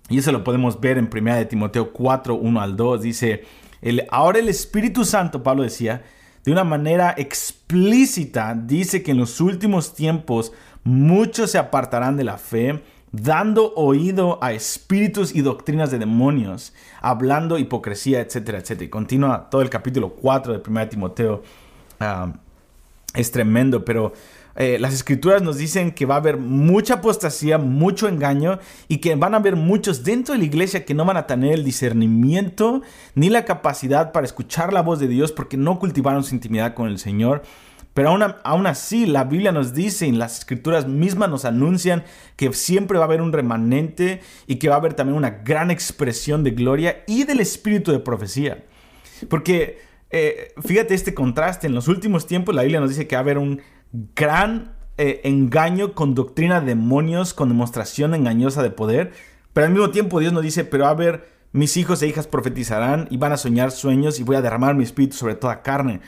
Y 0.09 0.19
eso 0.19 0.33
lo 0.33 0.45
podemos 0.45 0.81
ver 0.81 0.99
en 0.99 1.09
1 1.13 1.37
de 1.37 1.45
Timoteo 1.45 1.93
4, 1.93 2.35
1 2.35 2.61
al 2.61 2.77
2. 2.77 3.03
Dice, 3.03 3.45
el, 3.81 4.07
ahora 4.11 4.39
el 4.39 4.49
Espíritu 4.49 5.05
Santo, 5.05 5.43
Pablo 5.43 5.63
decía, 5.63 6.03
de 6.45 6.53
una 6.53 6.65
manera 6.65 7.15
explícita, 7.17 8.55
dice 8.55 9.03
que 9.03 9.13
en 9.13 9.19
los 9.19 9.41
últimos 9.41 9.95
tiempos 9.95 10.53
muchos 10.83 11.51
se 11.51 11.59
apartarán 11.59 12.17
de 12.17 12.25
la 12.25 12.39
fe, 12.39 12.83
dando 13.13 13.73
oído 13.75 14.39
a 14.43 14.53
espíritus 14.53 15.35
y 15.35 15.41
doctrinas 15.41 15.91
de 15.91 15.99
demonios, 15.99 16.73
hablando 17.01 17.59
hipocresía, 17.59 18.21
etcétera, 18.21 18.59
etcétera. 18.59 18.87
Y 18.87 18.91
continúa 18.91 19.51
todo 19.51 19.63
el 19.63 19.71
capítulo 19.71 20.11
4 20.11 20.53
de 20.53 20.63
1 20.67 20.81
de 20.81 20.87
Timoteo. 20.87 21.43
Ah, 21.99 22.33
es 23.15 23.33
tremendo, 23.33 23.85
pero 23.85 24.13
eh, 24.57 24.79
las 24.79 24.95
escrituras 24.95 25.43
nos 25.43 25.57
dicen 25.57 25.93
que 25.93 26.07
va 26.07 26.17
a 26.17 26.19
haber 26.19 26.37
mucha 26.37 26.95
apostasía, 26.95 27.59
mucho 27.59 28.09
engaño 28.09 28.59
y 28.89 28.99
que 28.99 29.15
van 29.15 29.35
a 29.35 29.39
haber 29.39 29.57
muchos 29.57 30.05
dentro 30.05 30.35
de 30.35 30.39
la 30.39 30.45
iglesia 30.45 30.85
que 30.85 30.95
no 30.95 31.05
van 31.05 31.17
a 31.17 31.27
tener 31.27 31.55
el 31.55 31.65
discernimiento 31.65 32.83
ni 33.15 33.31
la 33.31 33.45
capacidad 33.45 34.13
para 34.13 34.27
escuchar 34.27 34.73
la 34.73 34.83
voz 34.83 34.99
de 34.99 35.09
Dios 35.09 35.33
porque 35.33 35.57
no 35.57 35.79
cultivaron 35.79 36.25
su 36.25 36.35
intimidad 36.35 36.75
con 36.75 36.89
el 36.89 36.99
Señor. 36.99 37.43
Pero 37.95 38.11
aún, 38.11 38.23
aún, 38.45 38.67
así, 38.67 39.07
la 39.07 39.25
Biblia 39.25 39.51
nos 39.51 39.75
dice 39.75 40.07
y 40.07 40.13
las 40.13 40.39
escrituras 40.39 40.87
mismas 40.87 41.29
nos 41.29 41.45
anuncian 41.45 42.05
que 42.37 42.53
siempre 42.53 42.99
va 42.99 43.05
a 43.05 43.09
haber 43.09 43.21
un 43.21 43.33
remanente 43.33 44.21
y 44.47 44.57
que 44.57 44.69
va 44.69 44.77
a 44.77 44.79
haber 44.79 44.95
también 44.95 45.17
una 45.17 45.31
gran 45.31 45.71
expresión 45.71 46.45
de 46.45 46.53
gloria 46.53 47.03
y 47.07 47.25
del 47.25 47.41
espíritu 47.41 47.91
de 47.91 47.99
profecía. 47.99 48.65
Porque 49.29 49.81
eh, 50.11 50.53
fíjate 50.65 50.95
este 50.95 51.15
contraste, 51.15 51.67
en 51.67 51.75
los 51.75 51.89
últimos 51.89 52.27
tiempos 52.27 52.55
la 52.55 52.63
Biblia 52.63 52.81
nos 52.81 52.91
dice 52.91 53.07
que 53.07 53.17
va 53.17 53.21
a 53.21 53.23
haber 53.23 53.39
un 53.39 53.61
gran 54.15 54.73
eh, 54.99 55.21
engaño 55.25 55.95
con 55.95 56.15
doctrina 56.15 56.61
de 56.61 56.67
demonios, 56.67 57.33
con 57.33 57.49
demostración 57.49 58.15
engañosa 58.15 58.63
de 58.63 58.71
poder, 58.71 59.13
pero 59.53 59.67
al 59.67 59.73
mismo 59.73 59.91
tiempo 59.91 60.21
Dios 60.21 60.33
nos 60.33 60.43
dice, 60.43 60.65
pero 60.65 60.85
va 60.85 60.91
a 60.91 60.93
haber 60.93 61.29
mis 61.53 61.77
hijos 61.77 62.03
e 62.03 62.07
hijas 62.07 62.27
profetizarán 62.27 63.09
y 63.11 63.17
van 63.17 63.33
a 63.33 63.37
soñar 63.37 63.73
sueños 63.73 64.21
y 64.21 64.23
voy 64.23 64.37
a 64.37 64.43
derramar 64.43 64.75
mi 64.75 64.85
espíritu 64.85 65.17
sobre 65.17 65.35
toda 65.35 65.63
carne. 65.63 66.01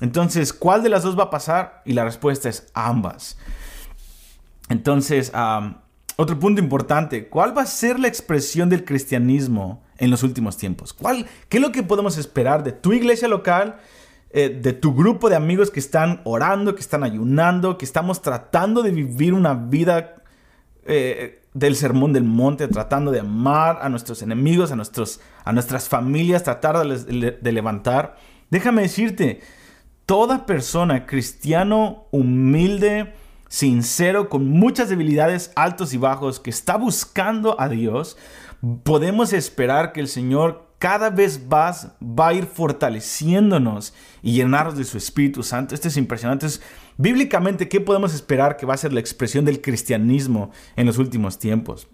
Entonces, 0.00 0.52
¿cuál 0.52 0.82
de 0.82 0.88
las 0.88 1.02
dos 1.02 1.18
va 1.18 1.24
a 1.24 1.30
pasar? 1.30 1.82
Y 1.84 1.92
la 1.92 2.04
respuesta 2.04 2.48
es 2.48 2.68
ambas. 2.74 3.36
Entonces, 4.68 5.32
otro 6.16 6.38
punto 6.38 6.60
importante, 6.60 7.28
¿cuál 7.28 7.56
va 7.56 7.62
a 7.62 7.66
ser 7.66 7.98
la 7.98 8.08
expresión 8.08 8.68
del 8.68 8.84
cristianismo 8.84 9.82
en 9.98 10.10
los 10.10 10.22
últimos 10.22 10.56
tiempos? 10.56 10.92
¿Cuál, 10.92 11.26
¿Qué 11.48 11.56
es 11.56 11.62
lo 11.62 11.72
que 11.72 11.82
podemos 11.82 12.18
esperar 12.18 12.62
de 12.62 12.72
tu 12.72 12.92
iglesia 12.92 13.28
local, 13.28 13.76
eh, 14.30 14.60
de 14.62 14.72
tu 14.72 14.94
grupo 14.94 15.30
de 15.30 15.36
amigos 15.36 15.70
que 15.70 15.80
están 15.80 16.20
orando, 16.24 16.74
que 16.74 16.80
están 16.82 17.02
ayunando, 17.02 17.78
que 17.78 17.84
estamos 17.84 18.20
tratando 18.20 18.82
de 18.82 18.90
vivir 18.90 19.32
una 19.32 19.54
vida 19.54 20.16
eh, 20.84 21.40
del 21.54 21.76
sermón 21.76 22.12
del 22.12 22.24
monte, 22.24 22.68
tratando 22.68 23.10
de 23.10 23.20
amar 23.20 23.78
a 23.80 23.88
nuestros 23.88 24.22
enemigos, 24.22 24.70
a, 24.70 24.76
nuestros, 24.76 25.20
a 25.44 25.52
nuestras 25.52 25.88
familias, 25.88 26.44
tratar 26.44 26.86
de 26.86 27.52
levantar? 27.52 28.16
Déjame 28.50 28.82
decirte, 28.82 29.40
toda 30.08 30.46
persona 30.46 31.04
cristiano 31.04 32.06
humilde, 32.12 33.12
sincero, 33.50 34.30
con 34.30 34.48
muchas 34.48 34.88
debilidades, 34.88 35.52
altos 35.54 35.92
y 35.92 35.98
bajos, 35.98 36.40
que 36.40 36.48
está 36.48 36.78
buscando 36.78 37.60
a 37.60 37.68
Dios, 37.68 38.16
podemos 38.84 39.34
esperar 39.34 39.92
que 39.92 40.00
el 40.00 40.08
Señor 40.08 40.72
cada 40.78 41.10
vez 41.10 41.46
más 41.46 41.88
va 42.00 42.28
a 42.28 42.32
ir 42.32 42.46
fortaleciéndonos 42.46 43.92
y 44.22 44.32
llenarnos 44.32 44.78
de 44.78 44.84
su 44.84 44.96
Espíritu 44.96 45.42
Santo. 45.42 45.74
Esto 45.74 45.88
es 45.88 45.98
impresionante. 45.98 46.46
bíblicamente, 46.96 47.68
¿qué 47.68 47.78
podemos 47.78 48.14
esperar 48.14 48.56
que 48.56 48.64
va 48.64 48.72
a 48.72 48.78
ser 48.78 48.94
la 48.94 49.00
expresión 49.00 49.44
del 49.44 49.60
cristianismo 49.60 50.52
en 50.76 50.86
los 50.86 50.96
últimos 50.96 51.38
tiempos? 51.38 51.86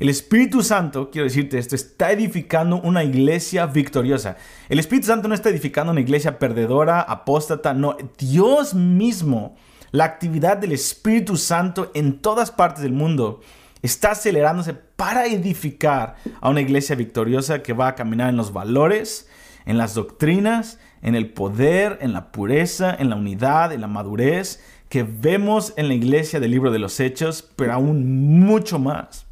El 0.00 0.08
Espíritu 0.08 0.62
Santo, 0.62 1.10
quiero 1.10 1.26
decirte 1.26 1.58
esto, 1.58 1.74
está 1.74 2.10
edificando 2.10 2.80
una 2.80 3.04
iglesia 3.04 3.66
victoriosa. 3.66 4.38
El 4.70 4.78
Espíritu 4.78 5.08
Santo 5.08 5.28
no 5.28 5.34
está 5.34 5.50
edificando 5.50 5.92
una 5.92 6.00
iglesia 6.00 6.38
perdedora, 6.38 7.02
apóstata, 7.02 7.74
no. 7.74 7.98
Dios 8.16 8.72
mismo, 8.72 9.56
la 9.90 10.04
actividad 10.04 10.56
del 10.56 10.72
Espíritu 10.72 11.36
Santo 11.36 11.90
en 11.92 12.22
todas 12.22 12.50
partes 12.50 12.82
del 12.82 12.94
mundo, 12.94 13.42
está 13.82 14.12
acelerándose 14.12 14.72
para 14.72 15.26
edificar 15.26 16.16
a 16.40 16.48
una 16.48 16.62
iglesia 16.62 16.96
victoriosa 16.96 17.62
que 17.62 17.74
va 17.74 17.88
a 17.88 17.94
caminar 17.94 18.30
en 18.30 18.38
los 18.38 18.54
valores, 18.54 19.28
en 19.66 19.76
las 19.76 19.94
doctrinas, 19.94 20.78
en 21.02 21.14
el 21.14 21.30
poder, 21.30 21.98
en 22.00 22.14
la 22.14 22.32
pureza, 22.32 22.96
en 22.98 23.10
la 23.10 23.16
unidad, 23.16 23.70
en 23.74 23.82
la 23.82 23.86
madurez 23.86 24.64
que 24.88 25.02
vemos 25.02 25.74
en 25.76 25.88
la 25.88 25.94
iglesia 25.94 26.40
del 26.40 26.52
libro 26.52 26.72
de 26.72 26.78
los 26.78 27.00
Hechos, 27.00 27.46
pero 27.54 27.74
aún 27.74 28.40
mucho 28.40 28.78
más 28.78 29.29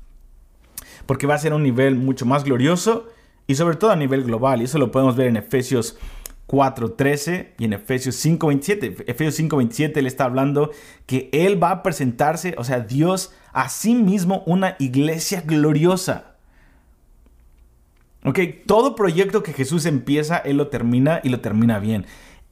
porque 1.09 1.27
va 1.27 1.37
a 1.37 1.39
ser 1.39 1.55
un 1.55 1.63
nivel 1.63 1.95
mucho 1.95 2.27
más 2.27 2.45
glorioso 2.45 3.09
y 3.47 3.55
sobre 3.55 3.77
todo 3.77 3.91
a 3.91 3.97
nivel 3.97 4.25
global. 4.25 4.61
Y 4.61 4.65
eso 4.65 4.77
lo 4.77 4.91
podemos 4.91 5.17
ver 5.17 5.29
en 5.29 5.39
Efesios 5.39 5.99
4.13 6.49 7.55
y 7.59 7.65
en 7.65 7.73
Efesios 7.73 8.23
5.27. 8.23 9.05
Efesios 9.07 9.41
5.27 9.41 9.97
él 9.97 10.07
está 10.07 10.25
hablando 10.25 10.71
que 11.07 11.31
él 11.33 11.61
va 11.61 11.71
a 11.71 11.83
presentarse, 11.83 12.55
o 12.59 12.65
sea, 12.65 12.81
Dios 12.81 13.33
a 13.55 13.71
sí 13.71 13.95
mismo 13.95 14.43
una 14.45 14.77
iglesia 14.79 15.41
gloriosa. 15.41 16.37
Ok, 18.23 18.41
todo 18.67 18.95
proyecto 18.95 19.43
que 19.43 19.55
Jesús 19.55 19.87
empieza, 19.87 20.37
Él 20.37 20.59
lo 20.59 20.69
termina 20.69 21.23
y 21.25 21.31
lo 21.31 21.41
termina 21.41 21.79
bien. 21.79 22.05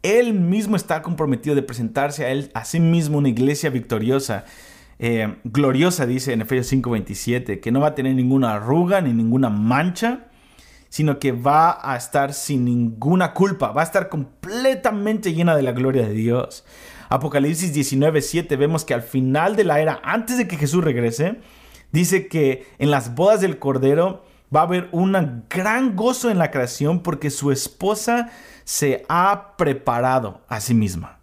Él 0.02 0.32
mismo 0.32 0.76
está 0.76 1.02
comprometido 1.02 1.54
de 1.54 1.62
presentarse 1.62 2.24
a 2.24 2.30
Él 2.30 2.50
a 2.54 2.64
sí 2.64 2.80
mismo 2.80 3.18
una 3.18 3.28
iglesia 3.28 3.68
victoriosa. 3.68 4.46
Eh, 4.98 5.36
gloriosa, 5.44 6.06
dice 6.06 6.32
en 6.32 6.40
Efesios 6.40 6.68
5:27, 6.68 7.60
que 7.60 7.70
no 7.70 7.80
va 7.80 7.88
a 7.88 7.94
tener 7.94 8.14
ninguna 8.14 8.54
arruga 8.54 9.00
ni 9.00 9.12
ninguna 9.12 9.50
mancha, 9.50 10.28
sino 10.88 11.18
que 11.18 11.32
va 11.32 11.78
a 11.82 11.96
estar 11.96 12.32
sin 12.32 12.64
ninguna 12.64 13.34
culpa, 13.34 13.72
va 13.72 13.82
a 13.82 13.84
estar 13.84 14.08
completamente 14.08 15.34
llena 15.34 15.54
de 15.54 15.62
la 15.62 15.72
gloria 15.72 16.06
de 16.06 16.14
Dios. 16.14 16.64
Apocalipsis 17.08 17.74
19:7 17.74 18.56
vemos 18.56 18.84
que 18.84 18.94
al 18.94 19.02
final 19.02 19.56
de 19.56 19.64
la 19.64 19.80
era, 19.80 20.00
antes 20.02 20.38
de 20.38 20.48
que 20.48 20.56
Jesús 20.56 20.82
regrese, 20.82 21.40
dice 21.92 22.28
que 22.28 22.66
en 22.78 22.90
las 22.90 23.14
bodas 23.14 23.40
del 23.40 23.58
Cordero 23.58 24.24
va 24.54 24.60
a 24.60 24.64
haber 24.64 24.88
un 24.92 25.44
gran 25.50 25.96
gozo 25.96 26.30
en 26.30 26.38
la 26.38 26.50
creación 26.50 27.02
porque 27.02 27.30
su 27.30 27.52
esposa 27.52 28.30
se 28.64 29.04
ha 29.08 29.56
preparado 29.56 30.40
a 30.48 30.60
sí 30.60 30.74
misma. 30.74 31.18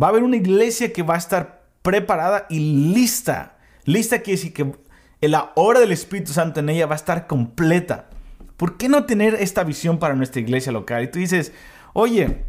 Va 0.00 0.08
a 0.08 0.10
haber 0.10 0.22
una 0.22 0.36
iglesia 0.36 0.92
que 0.92 1.02
va 1.02 1.14
a 1.14 1.18
estar 1.18 1.55
preparada 1.86 2.46
y 2.48 2.58
lista. 2.92 3.58
Lista 3.84 4.18
quiere 4.18 4.40
decir 4.40 4.52
que 4.52 4.72
la 5.20 5.52
hora 5.54 5.78
del 5.78 5.92
Espíritu 5.92 6.32
Santo 6.32 6.58
en 6.58 6.68
ella 6.68 6.86
va 6.86 6.94
a 6.94 6.96
estar 6.96 7.28
completa. 7.28 8.08
¿Por 8.56 8.76
qué 8.76 8.88
no 8.88 9.04
tener 9.04 9.36
esta 9.36 9.62
visión 9.62 10.00
para 10.00 10.16
nuestra 10.16 10.40
iglesia 10.40 10.72
local? 10.72 11.04
Y 11.04 11.12
tú 11.12 11.20
dices, 11.20 11.52
oye, 11.92 12.42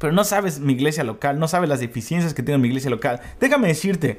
pero 0.00 0.12
no 0.12 0.24
sabes 0.24 0.58
mi 0.58 0.72
iglesia 0.72 1.04
local, 1.04 1.38
no 1.38 1.46
sabes 1.46 1.68
las 1.68 1.78
deficiencias 1.78 2.34
que 2.34 2.42
tiene 2.42 2.58
mi 2.58 2.66
iglesia 2.66 2.90
local. 2.90 3.20
Déjame 3.38 3.68
decirte, 3.68 4.18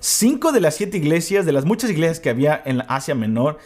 cinco 0.00 0.50
de 0.50 0.58
las 0.58 0.74
siete 0.74 0.96
iglesias, 0.96 1.46
de 1.46 1.52
las 1.52 1.64
muchas 1.64 1.88
iglesias 1.88 2.18
que 2.18 2.30
había 2.30 2.60
en 2.64 2.82
Asia 2.88 3.14
Menor, 3.14 3.58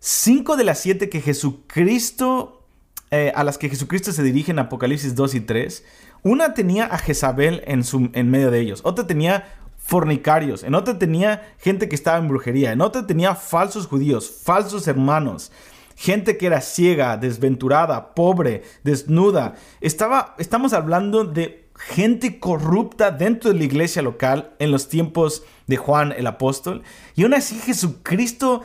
cinco 0.00 0.56
de 0.56 0.64
las 0.64 0.80
siete 0.80 1.08
que 1.08 1.20
Jesucristo, 1.20 2.66
eh, 3.12 3.30
a 3.36 3.44
las 3.44 3.56
que 3.56 3.68
Jesucristo 3.68 4.10
se 4.10 4.24
dirige 4.24 4.50
en 4.50 4.58
Apocalipsis 4.58 5.14
2 5.14 5.36
y 5.36 5.40
3, 5.42 5.84
una 6.24 6.54
tenía 6.54 6.86
a 6.86 6.98
Jezabel 6.98 7.62
en, 7.68 7.84
su, 7.84 8.10
en 8.14 8.32
medio 8.32 8.50
de 8.50 8.58
ellos, 8.58 8.80
otra 8.82 9.06
tenía 9.06 9.44
fornicarios, 9.86 10.64
en 10.64 10.74
otra 10.74 10.98
tenía 10.98 11.54
gente 11.58 11.88
que 11.88 11.94
estaba 11.94 12.18
en 12.18 12.26
brujería, 12.26 12.72
en 12.72 12.80
otra 12.80 13.06
tenía 13.06 13.36
falsos 13.36 13.86
judíos, 13.86 14.28
falsos 14.42 14.88
hermanos, 14.88 15.52
gente 15.94 16.36
que 16.36 16.46
era 16.46 16.60
ciega, 16.60 17.16
desventurada, 17.16 18.12
pobre, 18.14 18.64
desnuda. 18.82 19.54
Estaba, 19.80 20.34
estamos 20.38 20.72
hablando 20.72 21.24
de 21.24 21.68
gente 21.76 22.40
corrupta 22.40 23.12
dentro 23.12 23.52
de 23.52 23.58
la 23.58 23.64
iglesia 23.64 24.02
local 24.02 24.54
en 24.58 24.72
los 24.72 24.88
tiempos 24.88 25.44
de 25.68 25.76
Juan 25.76 26.12
el 26.16 26.26
apóstol. 26.26 26.82
Y 27.14 27.22
aún 27.22 27.34
así 27.34 27.54
Jesucristo 27.60 28.64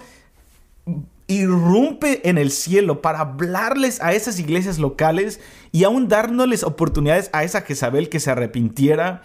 irrumpe 1.28 2.28
en 2.28 2.40
el 2.40 2.50
cielo 2.50 3.04
para 3.04 3.20
hablarles 3.20 4.01
a 4.01 4.13
esas 4.13 4.40
iglesias 4.40 4.80
locales 4.80 5.40
y 5.72 5.84
aún 5.84 6.08
dándoles 6.08 6.63
oportunidades 6.63 7.30
a 7.32 7.44
esa 7.44 7.62
Jezabel 7.62 8.10
que 8.10 8.20
se 8.20 8.32
arrepintiera 8.32 9.22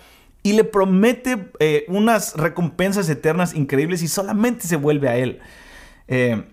y 0.47 0.53
le 0.53 0.62
promete 0.62 1.50
eh, 1.59 1.85
unas 1.88 2.37
recompensas 2.37 3.09
eternas 3.09 3.53
increíbles 3.53 4.00
y 4.05 4.07
solamente 4.07 4.69
se 4.69 4.76
vuelve 4.76 5.09
a 5.09 5.17
Él. 5.17 5.41
Eh, 6.07 6.45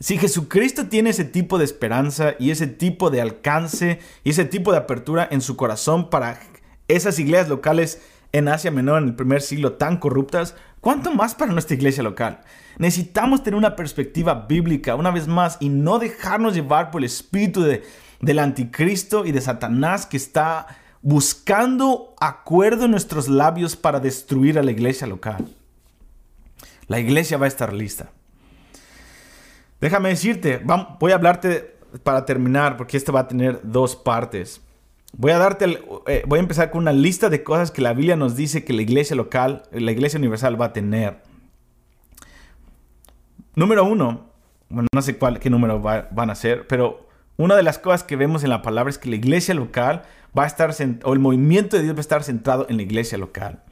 si 0.00 0.18
Jesucristo 0.18 0.88
tiene 0.88 1.10
ese 1.10 1.24
tipo 1.24 1.56
de 1.56 1.64
esperanza 1.64 2.34
y 2.40 2.50
ese 2.50 2.66
tipo 2.66 3.10
de 3.10 3.20
alcance 3.20 4.00
y 4.24 4.30
ese 4.30 4.44
tipo 4.44 4.72
de 4.72 4.78
apertura 4.78 5.28
en 5.30 5.42
su 5.42 5.54
corazón 5.54 6.10
para 6.10 6.40
esas 6.88 7.20
iglesias 7.20 7.48
locales 7.48 8.02
en 8.32 8.48
Asia 8.48 8.72
Menor 8.72 9.00
en 9.00 9.10
el 9.10 9.14
primer 9.14 9.42
siglo 9.42 9.74
tan 9.74 9.98
corruptas, 9.98 10.56
¿cuánto 10.80 11.12
más 11.12 11.36
para 11.36 11.52
nuestra 11.52 11.76
iglesia 11.76 12.02
local? 12.02 12.40
Necesitamos 12.78 13.44
tener 13.44 13.56
una 13.56 13.76
perspectiva 13.76 14.46
bíblica 14.48 14.96
una 14.96 15.12
vez 15.12 15.28
más 15.28 15.56
y 15.60 15.68
no 15.68 16.00
dejarnos 16.00 16.54
llevar 16.54 16.90
por 16.90 17.02
el 17.02 17.06
espíritu 17.06 17.62
de, 17.62 17.84
del 18.20 18.40
anticristo 18.40 19.24
y 19.24 19.30
de 19.30 19.40
Satanás 19.40 20.04
que 20.04 20.16
está 20.16 20.66
buscando 21.04 22.14
acuerdo 22.18 22.86
en 22.86 22.90
nuestros 22.90 23.28
labios 23.28 23.76
para 23.76 24.00
destruir 24.00 24.58
a 24.58 24.62
la 24.62 24.70
iglesia 24.70 25.06
local. 25.06 25.46
La 26.88 26.98
iglesia 26.98 27.36
va 27.36 27.44
a 27.44 27.48
estar 27.48 27.74
lista. 27.74 28.10
Déjame 29.82 30.08
decirte, 30.08 30.62
voy 30.98 31.12
a 31.12 31.16
hablarte 31.16 31.76
para 32.02 32.24
terminar, 32.24 32.78
porque 32.78 32.96
esto 32.96 33.12
va 33.12 33.20
a 33.20 33.28
tener 33.28 33.60
dos 33.62 33.94
partes. 33.94 34.62
Voy 35.12 35.32
a 35.32 35.38
darte, 35.38 35.78
eh, 36.06 36.24
voy 36.26 36.38
a 36.38 36.42
empezar 36.42 36.70
con 36.70 36.80
una 36.80 36.92
lista 36.92 37.28
de 37.28 37.44
cosas 37.44 37.70
que 37.70 37.82
la 37.82 37.92
Biblia 37.92 38.16
nos 38.16 38.34
dice 38.34 38.64
que 38.64 38.72
la 38.72 38.80
iglesia 38.80 39.14
local, 39.14 39.64
la 39.72 39.92
iglesia 39.92 40.18
universal 40.18 40.58
va 40.58 40.66
a 40.66 40.72
tener. 40.72 41.18
Número 43.54 43.84
uno, 43.84 44.30
bueno, 44.70 44.88
no 44.92 45.02
sé 45.02 45.18
cuál, 45.18 45.38
qué 45.38 45.50
número 45.50 45.80
van 45.80 46.30
a 46.30 46.34
ser, 46.34 46.66
pero 46.66 47.03
una 47.36 47.56
de 47.56 47.62
las 47.62 47.78
cosas 47.78 48.04
que 48.04 48.16
vemos 48.16 48.44
en 48.44 48.50
la 48.50 48.62
palabra 48.62 48.90
es 48.90 48.98
que 48.98 49.08
la 49.08 49.16
iglesia 49.16 49.54
local 49.54 50.02
va 50.36 50.44
a 50.44 50.46
estar, 50.46 50.74
o 51.04 51.12
el 51.12 51.18
movimiento 51.18 51.76
de 51.76 51.82
Dios 51.82 51.94
va 51.94 51.98
a 51.98 52.00
estar 52.00 52.22
centrado 52.22 52.66
en 52.68 52.76
la 52.76 52.82
iglesia 52.82 53.18
local. 53.18 53.62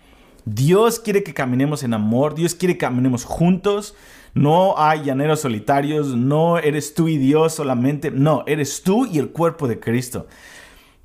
Dios 0.45 0.99
quiere 0.99 1.23
que 1.23 1.35
caminemos 1.35 1.85
en 1.85 1.95
amor, 1.95 2.35
Dios 2.35 2.55
quiere 2.55 2.75
que 2.75 2.87
caminemos 2.87 3.25
juntos. 3.25 3.95
No 4.35 4.75
hay 4.79 5.05
llaneros 5.05 5.41
solitarios, 5.41 6.09
no 6.09 6.59
eres 6.59 6.95
tú 6.95 7.09
y 7.09 7.19
Dios 7.19 7.55
solamente, 7.55 8.11
no, 8.11 8.45
eres 8.47 8.83
tú 8.83 9.07
y 9.07 9.19
el 9.19 9.31
cuerpo 9.31 9.69
de 9.69 9.79
Cristo. 9.79 10.27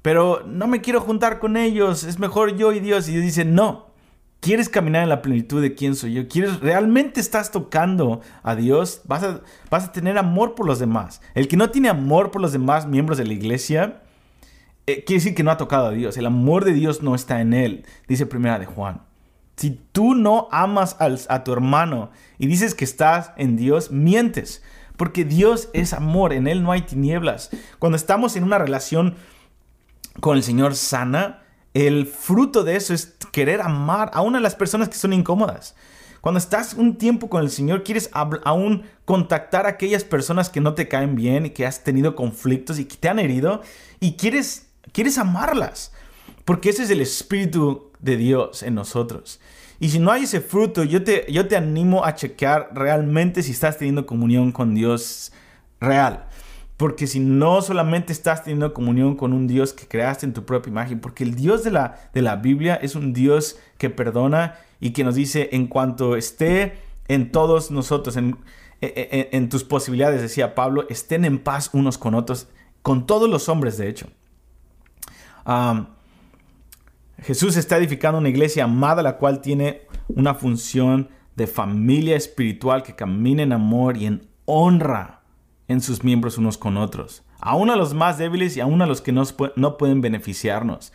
pero 0.02 0.44
no 0.48 0.68
me 0.68 0.80
quiero 0.80 1.02
juntar 1.02 1.38
con 1.40 1.58
ellos, 1.58 2.06
es 2.06 2.18
mejor 2.18 2.56
yo 2.56 2.72
y 2.72 2.80
Dios. 2.80 3.10
Y 3.10 3.12
Dios 3.12 3.24
dice, 3.24 3.44
no, 3.44 3.87
quieres 4.40 4.70
caminar 4.70 5.04
en 5.04 5.10
la 5.10 5.22
plenitud 5.22 5.62
de 5.62 5.76
quién 5.76 5.96
soy 5.96 6.14
yo, 6.14 6.28
quieres, 6.28 6.60
realmente 6.60 7.20
estás 7.20 7.52
tocando 7.52 8.22
a 8.44 8.56
Dios, 8.56 9.02
vas 9.06 9.24
a, 9.24 9.42
vas 9.70 9.86
a 9.86 9.92
tener 9.92 10.18
amor 10.18 10.56
por 10.56 10.66
los 10.66 10.80
demás. 10.80 11.22
El 11.34 11.48
que 11.48 11.58
no 11.58 11.70
tiene 11.70 11.90
amor 11.90 12.32
por 12.32 12.42
los 12.42 12.52
demás 12.52 12.88
miembros 12.88 13.18
de 13.18 13.26
la 13.26 13.34
iglesia, 13.34 14.02
eh, 14.86 15.04
quiere 15.04 15.20
decir 15.20 15.36
que 15.36 15.44
no 15.44 15.52
ha 15.52 15.58
tocado 15.58 15.88
a 15.88 15.92
Dios. 15.92 16.18
El 16.18 16.26
amor 16.26 16.66
de 16.66 16.74
Dios 16.74 17.02
no 17.02 17.16
está 17.16 17.42
en 17.42 17.54
él, 17.54 17.86
dice 18.08 18.26
primera 18.26 18.60
de 18.60 18.66
Juan. 18.66 19.02
Si 19.58 19.72
tú 19.92 20.14
no 20.14 20.48
amas 20.52 20.96
a 21.00 21.44
tu 21.44 21.52
hermano 21.52 22.12
y 22.38 22.46
dices 22.46 22.76
que 22.76 22.86
estás 22.86 23.32
en 23.38 23.58
Dios, 23.58 23.90
mientes. 23.92 24.64
Porque 24.98 25.26
Dios 25.26 25.70
es 25.74 25.94
amor, 25.94 26.32
en 26.32 26.48
Él 26.48 26.64
no 26.64 26.72
hay 26.72 26.82
tinieblas. 26.82 27.50
Cuando 27.80 27.96
estamos 27.96 28.36
en 28.36 28.44
una 28.44 28.60
relación 28.60 29.16
con 30.20 30.38
el 30.38 30.44
Señor 30.44 30.76
sana, 30.76 31.44
el 31.86 32.08
fruto 32.08 32.64
de 32.64 32.76
eso 32.76 32.94
es 32.94 33.18
querer 33.32 33.62
amar 33.62 34.10
a 34.14 34.22
una 34.22 34.40
de 34.40 34.44
las 34.44 34.56
personas 34.56 34.90
que 34.90 34.96
son 34.96 35.14
incómodas. 35.14 35.76
Cuando 36.22 36.40
estás 36.40 36.74
un 36.74 36.98
tiempo 36.98 37.30
con 37.30 37.44
el 37.44 37.52
Señor, 37.52 37.84
quieres 37.84 38.10
aún 38.12 38.84
contactar 39.06 39.66
a 39.68 39.70
aquellas 39.70 40.04
personas 40.04 40.50
que 40.50 40.60
no 40.60 40.74
te 40.74 40.88
caen 40.88 41.16
bien 41.16 41.46
y 41.46 41.52
que 41.52 41.68
has 41.68 41.84
tenido 41.84 42.16
conflictos 42.16 42.80
y 42.80 42.86
que 42.86 42.96
te 42.96 43.10
han 43.10 43.20
herido 43.20 43.62
y 44.00 44.14
quieres, 44.14 44.68
quieres 44.92 45.20
amarlas. 45.20 45.92
Porque 46.46 46.70
ese 46.70 46.84
es 46.84 46.90
el 46.90 47.02
Espíritu 47.02 47.92
de 48.00 48.18
Dios 48.18 48.64
en 48.64 48.74
nosotros. 48.74 49.40
Y 49.80 49.90
si 49.90 50.00
no 50.00 50.12
hay 50.12 50.24
ese 50.24 50.42
fruto, 50.42 50.84
yo 50.84 51.04
te, 51.04 51.32
yo 51.32 51.48
te 51.48 51.56
animo 51.56 52.04
a 52.04 52.16
chequear 52.16 52.72
realmente 52.74 53.44
si 53.44 53.52
estás 53.52 53.78
teniendo 53.78 54.08
comunión 54.08 54.52
con 54.52 54.74
Dios 54.74 55.32
real. 55.80 56.28
Porque 56.78 57.08
si 57.08 57.20
no 57.20 57.62
solamente 57.64 58.14
estás 58.14 58.44
teniendo 58.44 58.74
comunión 58.74 59.16
con 59.16 59.34
un 59.34 59.48
Dios 59.48 59.74
que 59.74 59.88
creaste 59.88 60.28
en 60.28 60.34
tu 60.34 60.46
propia 60.46 60.70
imagen, 60.70 61.00
porque 61.00 61.24
el 61.24 61.34
Dios 61.34 61.64
de 61.64 61.72
la, 61.72 62.10
de 62.14 62.22
la 62.22 62.36
Biblia 62.36 62.76
es 62.76 62.96
un 62.96 63.14
Dios 63.14 63.60
que 63.80 63.90
perdona 63.90 64.56
y 64.80 64.92
que 64.92 65.04
nos 65.04 65.16
dice 65.16 65.50
en 65.54 65.66
cuanto 65.66 66.16
esté 66.16 66.78
en 67.08 67.32
todos 67.32 67.72
nosotros, 67.72 68.16
en, 68.16 68.38
en, 68.82 69.50
tus 69.50 69.64
posibilidades, 69.64 70.22
decía 70.22 70.54
Pablo, 70.54 70.86
estén 70.90 71.26
en 71.26 71.40
paz 71.40 71.72
unos 71.74 71.98
con 71.98 72.14
otros, 72.14 72.48
con 72.84 73.08
todos 73.08 73.28
los 73.28 73.50
hombres 73.50 73.78
de 73.78 73.90
hecho. 73.90 74.08
Jesús 77.24 77.58
está 77.58 77.78
edificando 77.78 78.20
una 78.20 78.30
iglesia 78.30 78.66
amada, 78.66 79.02
la 79.02 79.18
cual 79.18 79.42
tiene 79.42 79.82
una 80.08 80.36
función 80.36 81.10
de 81.36 81.48
familia 81.48 82.16
espiritual 82.16 82.84
que 82.84 82.96
camina 82.96 83.42
en 83.42 83.54
amor 83.54 83.98
y 83.98 84.06
en 84.06 84.28
honra 84.46 85.17
en 85.68 85.82
sus 85.82 86.04
miembros 86.04 86.38
unos 86.38 86.58
con 86.58 86.78
otros, 86.78 87.24
aún 87.40 87.70
a 87.70 87.76
los 87.76 87.94
más 87.94 88.18
débiles 88.18 88.56
y 88.56 88.62
aún 88.62 88.82
a 88.82 88.86
los 88.86 89.02
que 89.02 89.12
no, 89.12 89.78
pueden 89.78 90.02
beneficiarnos. 90.02 90.94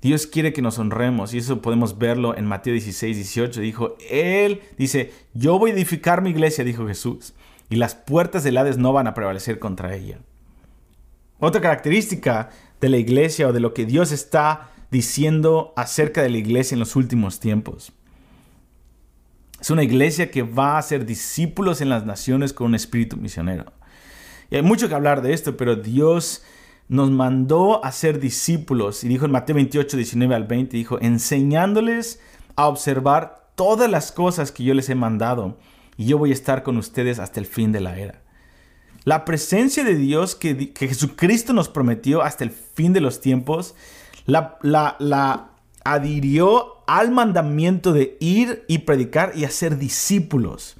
Dios 0.00 0.26
quiere 0.26 0.52
que 0.52 0.62
nos 0.62 0.78
honremos 0.78 1.32
y 1.32 1.38
eso 1.38 1.62
podemos 1.62 1.98
verlo 1.98 2.36
en 2.36 2.46
Mateo 2.46 2.74
16, 2.74 3.16
18. 3.16 3.60
Dijo, 3.60 3.96
Él 4.10 4.60
dice, 4.76 5.12
yo 5.32 5.58
voy 5.58 5.70
a 5.70 5.74
edificar 5.74 6.20
mi 6.20 6.30
iglesia, 6.30 6.62
dijo 6.62 6.86
Jesús, 6.86 7.34
y 7.70 7.76
las 7.76 7.94
puertas 7.94 8.44
del 8.44 8.58
Hades 8.58 8.76
no 8.76 8.92
van 8.92 9.06
a 9.06 9.14
prevalecer 9.14 9.58
contra 9.58 9.94
ella. 9.94 10.18
Otra 11.38 11.60
característica 11.60 12.50
de 12.80 12.90
la 12.90 12.98
iglesia 12.98 13.48
o 13.48 13.52
de 13.52 13.60
lo 13.60 13.72
que 13.72 13.86
Dios 13.86 14.12
está 14.12 14.70
diciendo 14.90 15.72
acerca 15.74 16.22
de 16.22 16.28
la 16.28 16.38
iglesia 16.38 16.74
en 16.74 16.80
los 16.80 16.96
últimos 16.96 17.40
tiempos. 17.40 17.92
Es 19.60 19.70
una 19.70 19.82
iglesia 19.82 20.30
que 20.30 20.42
va 20.42 20.76
a 20.76 20.82
ser 20.82 21.06
discípulos 21.06 21.80
en 21.80 21.88
las 21.88 22.04
naciones 22.04 22.52
con 22.52 22.66
un 22.66 22.74
espíritu 22.74 23.16
misionero. 23.16 23.72
Y 24.50 24.56
hay 24.56 24.62
mucho 24.62 24.88
que 24.88 24.94
hablar 24.94 25.22
de 25.22 25.32
esto, 25.32 25.56
pero 25.56 25.76
Dios 25.76 26.42
nos 26.88 27.10
mandó 27.10 27.84
a 27.84 27.92
ser 27.92 28.20
discípulos. 28.20 29.04
Y 29.04 29.08
dijo 29.08 29.24
en 29.24 29.32
Mateo 29.32 29.56
28, 29.56 29.96
19 29.96 30.34
al 30.34 30.44
20, 30.44 30.76
dijo, 30.76 31.00
enseñándoles 31.00 32.20
a 32.56 32.66
observar 32.68 33.48
todas 33.54 33.90
las 33.90 34.12
cosas 34.12 34.52
que 34.52 34.64
yo 34.64 34.74
les 34.74 34.88
he 34.88 34.94
mandado. 34.94 35.58
Y 35.96 36.06
yo 36.06 36.18
voy 36.18 36.30
a 36.30 36.34
estar 36.34 36.62
con 36.62 36.76
ustedes 36.76 37.18
hasta 37.18 37.40
el 37.40 37.46
fin 37.46 37.72
de 37.72 37.80
la 37.80 37.98
era. 37.98 38.20
La 39.04 39.24
presencia 39.24 39.84
de 39.84 39.96
Dios 39.96 40.34
que, 40.34 40.72
Jesucristo 40.76 41.52
nos 41.52 41.68
prometió 41.68 42.22
hasta 42.22 42.44
el 42.44 42.50
fin 42.50 42.92
de 42.92 43.00
los 43.00 43.20
tiempos, 43.20 43.74
la, 44.26 44.58
la, 44.62 44.96
la 44.98 45.50
adhirió 45.84 46.82
al 46.86 47.10
mandamiento 47.10 47.92
de 47.92 48.16
ir 48.20 48.64
y 48.66 48.78
predicar 48.78 49.32
y 49.34 49.44
hacer 49.44 49.78
discípulos. 49.78 50.76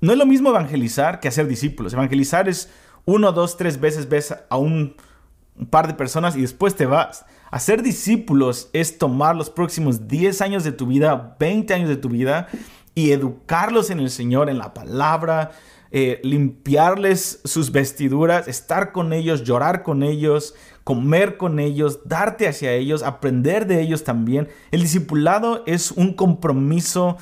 No 0.00 0.12
es 0.12 0.18
lo 0.18 0.26
mismo 0.26 0.50
evangelizar 0.50 1.20
que 1.20 1.28
hacer 1.28 1.46
discípulos. 1.46 1.92
Evangelizar 1.92 2.48
es 2.48 2.70
uno, 3.10 3.32
dos, 3.32 3.56
tres 3.56 3.80
veces 3.80 4.08
ves 4.08 4.34
a 4.48 4.56
un, 4.56 4.94
par 5.68 5.86
de 5.86 5.94
personas 5.94 6.36
y 6.36 6.40
después 6.40 6.74
te 6.74 6.86
vas. 6.86 7.26
Hacer 7.50 7.82
discípulos 7.82 8.70
es 8.72 8.96
tomar 8.98 9.36
los 9.36 9.50
próximos 9.50 10.08
10 10.08 10.40
años 10.40 10.64
de 10.64 10.72
tu 10.72 10.86
vida, 10.86 11.36
20 11.38 11.74
años 11.74 11.88
de 11.88 11.96
tu 11.96 12.08
vida 12.08 12.48
y 12.94 13.10
educarlos 13.10 13.90
en 13.90 14.00
el 14.00 14.10
Señor, 14.10 14.48
en 14.48 14.58
la 14.58 14.72
palabra, 14.72 15.50
eh, 15.90 16.20
limpiarles 16.22 17.40
sus 17.44 17.72
vestiduras, 17.72 18.46
estar 18.48 18.92
con 18.92 19.12
ellos, 19.12 19.42
llorar 19.42 19.82
con 19.82 20.02
ellos, 20.02 20.54
comer 20.84 21.36
con 21.36 21.58
ellos, 21.58 22.00
darte 22.04 22.46
hacia 22.48 22.72
ellos, 22.72 23.02
aprender 23.02 23.66
de 23.66 23.82
ellos 23.82 24.04
también. 24.04 24.48
El 24.70 24.82
discipulado 24.82 25.64
es 25.66 25.90
un 25.90 26.14
compromiso 26.14 27.18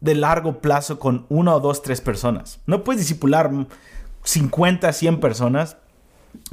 de 0.00 0.14
largo 0.14 0.60
plazo 0.60 0.98
con 0.98 1.24
una 1.30 1.54
o 1.54 1.60
dos, 1.60 1.80
tres 1.80 2.02
personas. 2.02 2.60
No 2.66 2.84
puedes 2.84 3.00
discipular 3.00 3.50
50, 4.24 4.92
100 4.92 5.20
personas. 5.20 5.76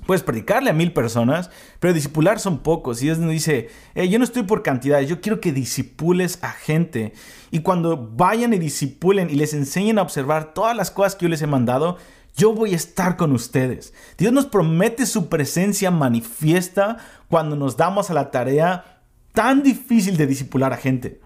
Puedes 0.05 0.21
predicarle 0.21 0.69
a 0.69 0.73
mil 0.73 0.93
personas, 0.93 1.49
pero 1.79 1.93
discipular 1.93 2.39
son 2.39 2.59
pocos. 2.59 3.01
Y 3.01 3.05
Dios 3.05 3.17
nos 3.17 3.31
dice, 3.31 3.69
yo 3.95 4.19
no 4.19 4.23
estoy 4.23 4.43
por 4.43 4.61
cantidades, 4.61 5.09
yo 5.09 5.21
quiero 5.21 5.41
que 5.41 5.51
disipules 5.51 6.37
a 6.43 6.51
gente. 6.51 7.13
Y 7.49 7.61
cuando 7.61 7.97
vayan 8.15 8.53
y 8.53 8.59
disipulen 8.59 9.29
y 9.29 9.35
les 9.35 9.55
enseñen 9.55 9.97
a 9.97 10.03
observar 10.03 10.53
todas 10.53 10.77
las 10.77 10.91
cosas 10.91 11.15
que 11.15 11.25
yo 11.25 11.29
les 11.29 11.41
he 11.41 11.47
mandado, 11.47 11.97
yo 12.37 12.53
voy 12.53 12.73
a 12.73 12.75
estar 12.75 13.17
con 13.17 13.31
ustedes. 13.31 13.93
Dios 14.17 14.31
nos 14.31 14.45
promete 14.45 15.05
su 15.05 15.27
presencia 15.29 15.91
manifiesta 15.91 16.97
cuando 17.27 17.55
nos 17.55 17.75
damos 17.75 18.09
a 18.09 18.13
la 18.13 18.31
tarea 18.31 19.01
tan 19.33 19.63
difícil 19.63 20.15
de 20.15 20.27
disipular 20.27 20.73
a 20.73 20.77
gente. 20.77 21.19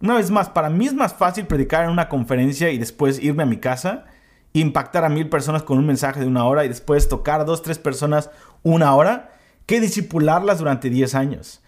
Una 0.00 0.14
vez 0.14 0.30
más, 0.30 0.48
para 0.48 0.68
mí 0.68 0.86
es 0.86 0.94
más 0.94 1.14
fácil 1.14 1.46
predicar 1.46 1.84
en 1.84 1.90
una 1.90 2.08
conferencia 2.08 2.70
y 2.70 2.78
después 2.78 3.22
irme 3.22 3.42
a 3.42 3.46
mi 3.46 3.56
casa, 3.56 4.04
impactar 4.52 5.04
a 5.04 5.08
mil 5.08 5.28
personas 5.28 5.62
con 5.62 5.78
un 5.78 5.86
mensaje 5.86 6.20
de 6.20 6.26
una 6.26 6.44
hora 6.44 6.64
y 6.64 6.68
después 6.68 7.08
tocar 7.08 7.40
a 7.40 7.44
dos, 7.44 7.62
tres 7.62 7.78
personas 7.78 8.30
una 8.62 8.94
hora, 8.94 9.32
que 9.66 9.80
disipularlas 9.80 10.58
durante 10.58 10.90
10 10.90 11.14
años. 11.14 11.62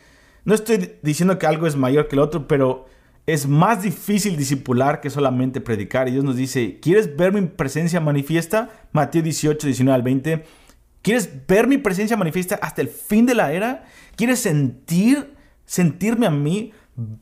No 0.44 0.54
estoy 0.54 0.96
diciendo 1.02 1.38
que 1.38 1.46
algo 1.46 1.66
es 1.66 1.76
mayor 1.76 2.08
que 2.08 2.16
el 2.16 2.20
otro, 2.20 2.48
pero 2.48 2.86
es 3.26 3.46
más 3.46 3.82
difícil 3.82 4.36
disipular 4.36 5.00
que 5.00 5.10
solamente 5.10 5.60
predicar. 5.60 6.08
Y 6.08 6.12
Dios 6.12 6.24
nos 6.24 6.36
dice, 6.36 6.80
¿quieres 6.80 7.16
ver 7.16 7.32
mi 7.32 7.42
presencia 7.42 8.00
manifiesta? 8.00 8.70
Mateo 8.92 9.22
18, 9.22 9.66
19 9.66 9.94
al 9.94 10.02
20. 10.02 10.44
¿Quieres 11.02 11.46
ver 11.46 11.66
mi 11.66 11.78
presencia 11.78 12.16
manifiesta 12.16 12.58
hasta 12.62 12.80
el 12.80 12.88
fin 12.88 13.26
de 13.26 13.34
la 13.34 13.52
era? 13.52 13.84
¿Quieres 14.16 14.40
sentir, 14.40 15.34
sentirme 15.66 16.26
a 16.26 16.30
mí? 16.30 16.72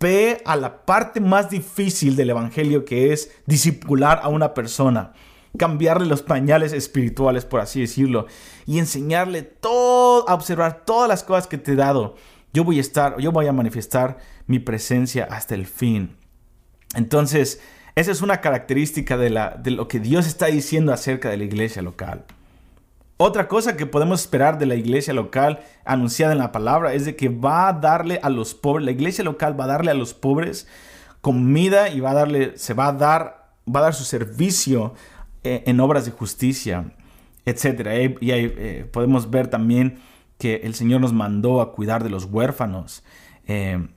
ve 0.01 0.43
a 0.45 0.57
la 0.57 0.85
parte 0.85 1.21
más 1.21 1.51
difícil 1.51 2.17
del 2.17 2.31
Evangelio 2.31 2.85
que 2.85 3.13
es 3.13 3.31
discipular 3.47 4.21
a 4.23 4.29
una 4.29 4.53
persona, 4.53 5.13
cambiarle 5.57 6.07
los 6.07 6.23
pañales 6.23 6.73
espirituales, 6.73 7.45
por 7.45 7.61
así 7.61 7.81
decirlo, 7.81 8.27
y 8.67 8.79
enseñarle 8.79 9.43
todo, 9.43 10.29
a 10.29 10.35
observar 10.35 10.85
todas 10.85 11.09
las 11.09 11.25
cosas 11.25 11.47
que 11.47 11.59
te 11.59 11.73
he 11.73 11.77
dado. 11.77 12.17
Yo 12.53 12.65
voy 12.65 12.79
a 12.79 12.81
estar, 12.81 13.19
yo 13.19 13.33
voy 13.33 13.47
a 13.47 13.53
manifestar 13.53 14.19
mi 14.47 14.59
presencia 14.59 15.27
hasta 15.31 15.55
el 15.55 15.67
fin. 15.67 16.17
Entonces, 16.95 17.61
esa 17.95 18.13
es 18.13 18.23
una 18.23 18.41
característica 18.41 19.17
de, 19.17 19.31
la, 19.31 19.51
de 19.51 19.71
lo 19.71 19.89
que 19.89 20.01
Dios 20.01 20.27
está 20.27 20.47
diciendo 20.47 20.93
acerca 20.93 21.31
de 21.31 21.37
la 21.37 21.45
iglesia 21.45 21.83
local. 21.83 22.25
Otra 23.17 23.49
cosa 23.49 23.77
que 23.77 23.87
podemos 23.87 24.21
esperar 24.21 24.59
de 24.59 24.67
la 24.67 24.77
iglesia 24.77 25.13
local 25.13 25.59
anunciada 25.85 26.33
en 26.33 26.39
la 26.39 26.53
palabra 26.53 26.95
es 26.95 27.05
de 27.05 27.17
que 27.17 27.29
va 27.29 27.69
a 27.69 27.73
darle 27.73 28.21
a 28.23 28.31
los 28.31 28.55
pobres, 28.55 28.85
la 28.85 28.93
iglesia 28.93 29.25
local 29.25 29.59
va 29.59 29.65
a 29.65 29.69
darle 29.69 29.91
a 29.91 29.95
los 29.95 30.15
pobres 30.15 30.69
comida 31.21 31.89
y 31.89 31.99
va 31.99 32.13
a 32.13 32.15
darle, 32.15 32.57
se 32.57 32.75
va 32.75 32.87
a 32.87 32.93
dar, 32.93 33.51
va 33.67 33.81
a 33.81 33.83
dar 33.83 33.95
su 33.95 34.05
servicio 34.05 34.95
en 35.67 35.81
obras 35.81 36.05
de 36.05 36.11
justicia, 36.11 36.93
etc. 37.45 38.19
Y, 38.21 38.31
eh, 38.31 38.89
podemos 38.93 39.31
ver 39.31 39.49
también 39.49 39.99
que 40.39 40.57
el 40.65 40.75
Señor 40.75 41.01
nos 41.01 41.13
mandó 41.13 41.61
a 41.61 41.73
cuidar 41.73 42.05
de 42.05 42.11
los 42.11 42.25
huérfanos 42.25 43.03
eh, 43.47 43.89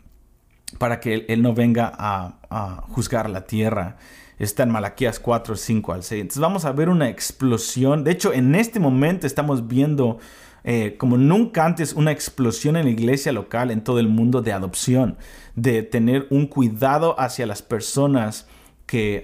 para 0.78 1.00
que 1.00 1.26
Él, 1.28 1.42
no 1.42 1.54
venga 1.54 1.92
a, 1.94 2.84
juzgar 2.90 3.30
la 3.30 3.46
tierra 3.46 3.98
está 4.40 4.64
en 4.64 4.72
Malaquías 4.72 5.20
4, 5.20 5.56
5 5.56 5.94
al 5.94 6.04
6. 6.04 6.22
Entonces 6.22 6.42
vamos 6.42 6.66
a 6.66 6.72
ver 6.72 6.90
una 6.90 7.10
explosión. 7.10 8.04
De 8.04 8.10
hecho, 8.10 8.34
en 8.34 8.56
este 8.56 8.80
momento 8.80 9.28
estamos 9.28 9.68
viendo 9.68 10.18
eh, 10.64 10.96
como 10.98 11.18
nunca 11.18 11.66
antes 11.66 11.94
una 11.94 12.12
explosión 12.12 12.76
en 12.76 12.86
la 12.86 12.92
iglesia 12.92 13.32
local 13.32 13.72
en 13.72 13.84
todo 13.84 14.00
el 14.00 14.08
mundo 14.08 14.42
de 14.42 14.52
adopción, 14.52 15.18
de 15.56 15.84
tener 15.84 16.28
un 16.30 16.48
cuidado 16.48 17.20
hacia 17.20 17.46
las 17.46 17.62
personas 17.62 18.48
que, 18.86 19.24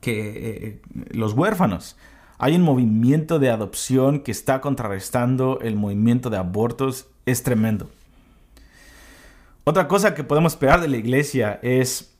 que 0.00 0.80
eh, 0.80 0.82
los 1.10 1.34
huérfanos. 1.34 1.96
hay 2.38 2.56
un 2.56 2.62
movimiento 2.62 3.38
de 3.38 3.50
adopción 3.50 4.20
que 4.20 4.30
está 4.30 4.60
contrarrestando 4.60 5.60
el 5.60 5.76
movimiento 5.76 6.30
de 6.30 6.38
abortos. 6.38 7.06
Es 7.26 7.42
tremendo. 7.42 7.90
Otra 9.64 9.88
cosa 9.88 10.14
que 10.14 10.24
podemos 10.24 10.54
esperar 10.54 10.80
de 10.80 10.88
la 10.88 10.96
iglesia 10.96 11.60
es 11.62 12.14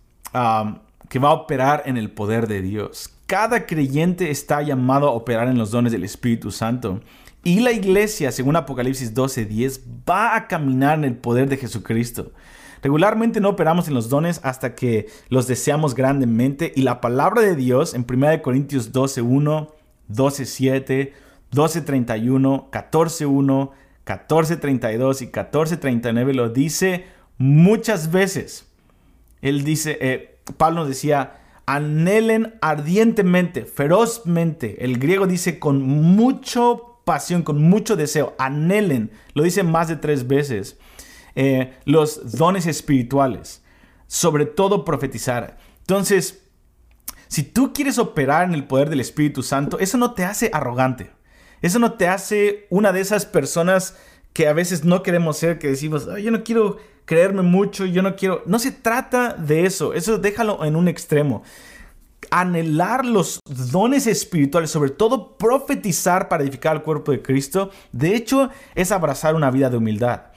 que 1.09 1.18
va 1.18 1.30
a 1.30 1.33
operar 1.33 1.83
en 1.87 1.96
el 1.96 2.11
poder 2.11 2.46
de 2.46 2.62
Dios. 2.62 3.11
Cada 3.26 3.66
creyente 3.66 4.30
está 4.30 4.62
llamado 4.62 5.09
a 5.09 5.12
operar 5.12 5.48
en 5.48 5.59
los 5.59 5.70
dones 5.70 5.92
del 5.92 6.04
Espíritu 6.04 6.50
Santo. 6.50 7.00
Y 7.42 7.61
la 7.61 7.72
iglesia, 7.72 8.30
según 8.33 8.56
Apocalipsis 8.56 9.14
12:10, 9.14 9.80
va 10.09 10.37
a 10.37 10.46
caminar 10.46 10.98
en 10.98 11.04
el 11.04 11.16
poder 11.16 11.48
de 11.48 11.56
Jesucristo. 11.56 12.33
Regularmente 12.82 13.40
no 13.40 13.50
operamos 13.50 13.88
en 13.88 13.94
los 13.94 14.08
dones 14.08 14.40
hasta 14.42 14.74
que 14.74 15.08
los 15.28 15.46
deseamos 15.46 15.94
grandemente 15.94 16.72
y 16.74 16.82
la 16.82 17.00
palabra 17.00 17.42
de 17.42 17.56
Dios 17.56 17.94
en 17.94 18.06
1 18.08 18.42
Corintios 18.42 18.92
12.1, 18.92 19.68
12.7, 20.10 21.12
12.31, 21.52 22.70
14.1, 22.70 23.70
14.32 24.06 25.22
y 25.22 25.26
14.39 25.26 26.32
lo 26.32 26.48
dice 26.48 27.04
muchas 27.38 28.10
veces. 28.10 28.66
Él 29.42 29.64
dice, 29.64 29.98
eh, 30.00 30.38
Pablo 30.56 30.80
nos 30.80 30.88
decía, 30.88 31.38
anhelen 31.66 32.54
ardientemente, 32.60 33.64
ferozmente. 33.64 34.84
El 34.84 34.98
griego 34.98 35.26
dice 35.26 35.58
con 35.58 35.82
mucho 35.82 37.00
pasión, 37.04 37.42
con 37.42 37.62
mucho 37.62 37.96
deseo, 37.96 38.34
anhelen. 38.38 39.10
Lo 39.34 39.42
dice 39.42 39.62
más 39.62 39.88
de 39.88 39.96
tres 39.96 40.26
veces. 40.26 40.78
Eh, 41.34 41.74
los 41.84 42.36
dones 42.36 42.66
espirituales, 42.66 43.62
sobre 44.06 44.46
todo 44.46 44.84
profetizar. 44.84 45.58
Entonces, 45.80 46.42
si 47.28 47.44
tú 47.44 47.72
quieres 47.72 47.98
operar 47.98 48.44
en 48.44 48.54
el 48.54 48.66
poder 48.66 48.90
del 48.90 49.00
Espíritu 49.00 49.42
Santo, 49.42 49.78
eso 49.78 49.96
no 49.98 50.14
te 50.14 50.24
hace 50.24 50.50
arrogante. 50.52 51.12
Eso 51.62 51.78
no 51.78 51.92
te 51.92 52.08
hace 52.08 52.66
una 52.70 52.92
de 52.92 53.00
esas 53.00 53.26
personas 53.26 53.96
que 54.32 54.48
a 54.48 54.52
veces 54.52 54.84
no 54.84 55.02
queremos 55.02 55.36
ser, 55.36 55.58
que 55.58 55.68
decimos, 55.68 56.08
yo 56.22 56.30
no 56.30 56.42
quiero 56.42 56.78
creerme 57.04 57.42
mucho, 57.42 57.86
yo 57.86 58.02
no 58.02 58.16
quiero... 58.16 58.42
No 58.46 58.58
se 58.58 58.72
trata 58.72 59.34
de 59.34 59.64
eso, 59.64 59.94
eso 59.94 60.18
déjalo 60.18 60.64
en 60.64 60.76
un 60.76 60.88
extremo. 60.88 61.42
Anhelar 62.30 63.04
los 63.04 63.40
dones 63.44 64.06
espirituales, 64.06 64.70
sobre 64.70 64.90
todo 64.90 65.36
profetizar 65.36 66.28
para 66.28 66.42
edificar 66.42 66.76
el 66.76 66.82
cuerpo 66.82 67.12
de 67.12 67.22
Cristo, 67.22 67.70
de 67.92 68.14
hecho 68.14 68.50
es 68.74 68.92
abrazar 68.92 69.34
una 69.34 69.50
vida 69.50 69.70
de 69.70 69.76
humildad. 69.76 70.29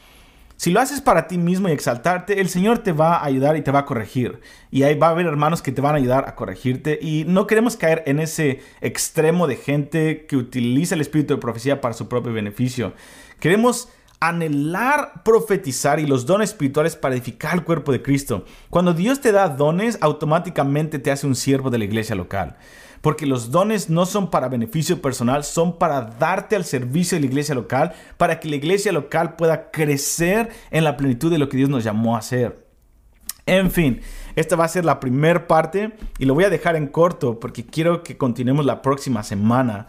Si 0.56 0.72
lo 0.72 0.80
haces 0.80 1.02
para 1.02 1.28
ti 1.28 1.38
mismo 1.38 1.68
y 1.68 1.72
exaltarte, 1.72 2.39
el 2.39 2.48
Señor 2.48 2.80
te 2.80 2.92
va 2.92 3.18
a 3.18 3.26
ayudar 3.26 3.58
y 3.58 3.62
te 3.62 3.72
va 3.72 3.80
a 3.80 3.86
corregir. 3.86 4.39
Y 4.72 4.84
ahí 4.84 4.98
va 4.98 5.08
a 5.08 5.10
haber 5.12 5.26
hermanos 5.26 5.62
que 5.62 5.72
te 5.72 5.82
van 5.82 5.96
a 5.96 5.98
ayudar 5.98 6.28
a 6.28 6.36
corregirte. 6.36 7.00
Y 7.02 7.26
no 7.28 7.48
queremos 7.48 7.76
caer 7.76 8.04
en 8.06 8.20
ese 8.20 8.62
extremo 8.82 9.48
de 9.48 9.58
gente 9.58 10.26
que 10.26 10.38
utiliza 10.38 10.96
el 10.96 11.02
espíritu 11.02 11.34
de 11.34 11.42
profecía 11.42 11.82
para 11.82 11.94
su 11.94 12.08
propio 12.08 12.32
beneficio. 12.32 12.94
Queremos 13.39 13.89
anhelar 14.20 15.24
profetizar 15.26 16.00
y 16.00 16.06
los 16.06 16.26
dones 16.26 16.52
espirituales 16.52 16.96
para 16.96 17.13
edificar 17.13 17.56
el 17.56 17.63
cuerpo 17.63 17.92
de 17.92 18.02
Cristo. 18.02 18.46
Cuando 18.70 18.94
Dios 18.94 19.20
te 19.20 19.34
da 19.34 19.50
dones, 19.50 19.98
automáticamente 20.00 20.98
te 20.98 21.12
hace 21.12 21.28
un 21.28 21.36
siervo 21.36 21.70
de 21.70 21.80
la 21.80 21.84
iglesia 21.84 22.16
local 22.16 22.56
porque 23.04 23.26
los 23.26 23.52
dones 23.52 23.89
no 23.89 24.06
son 24.06 24.32
para 24.32 24.48
beneficio 24.48 25.02
personal, 25.02 25.44
son 25.44 25.78
para 25.78 26.04
darte 26.04 26.56
al 26.56 26.63
servicio 26.63 27.18
de 27.18 27.20
la 27.20 27.26
iglesia 27.26 27.54
local, 27.54 27.92
para 28.16 28.39
que 28.39 28.48
la 28.48 28.56
iglesia 28.56 28.94
local 28.94 29.36
pueda 29.36 29.72
crecer 29.72 30.50
en 30.72 30.86
la 30.86 30.96
plenitud 30.96 31.30
de 31.30 31.38
lo 31.38 31.50
que 31.50 31.58
Dios 31.58 31.70
nos 31.70 31.84
llamó 31.84 32.16
a 32.16 32.20
hacer. 32.20 32.66
En 33.46 33.72
fin, 33.72 34.00
esta 34.38 34.56
va 34.56 34.63
a 34.63 34.70
ser 34.70 34.86
la 34.86 35.02
primera 35.02 35.50
parte 35.50 35.98
y 36.18 36.24
lo 36.24 36.34
voy 36.34 36.46
a 36.46 36.50
dejar 36.50 36.78
en 36.78 36.88
corto 36.88 37.42
porque 37.42 37.66
quiero 37.66 38.04
que 38.04 38.16
continuemos 38.16 38.66
la 38.66 38.82
próxima 38.82 39.22
semana 39.22 39.88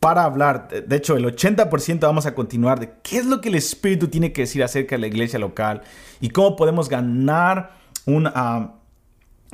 para 0.00 0.24
hablar, 0.24 0.68
de 0.68 0.96
hecho 0.96 1.16
el 1.16 1.26
80% 1.26 2.00
vamos 2.00 2.26
a 2.26 2.34
continuar 2.34 2.80
de 2.80 2.90
qué 3.04 3.18
es 3.18 3.26
lo 3.26 3.40
que 3.40 3.50
el 3.50 3.54
Espíritu 3.54 4.08
tiene 4.08 4.32
que 4.32 4.42
decir 4.42 4.64
acerca 4.64 4.96
de 4.96 5.00
la 5.00 5.06
iglesia 5.06 5.38
local 5.38 5.82
y 6.20 6.30
cómo 6.30 6.56
podemos 6.56 6.88
ganar 6.88 7.70
un, 8.04 8.26
ah, 8.26 8.77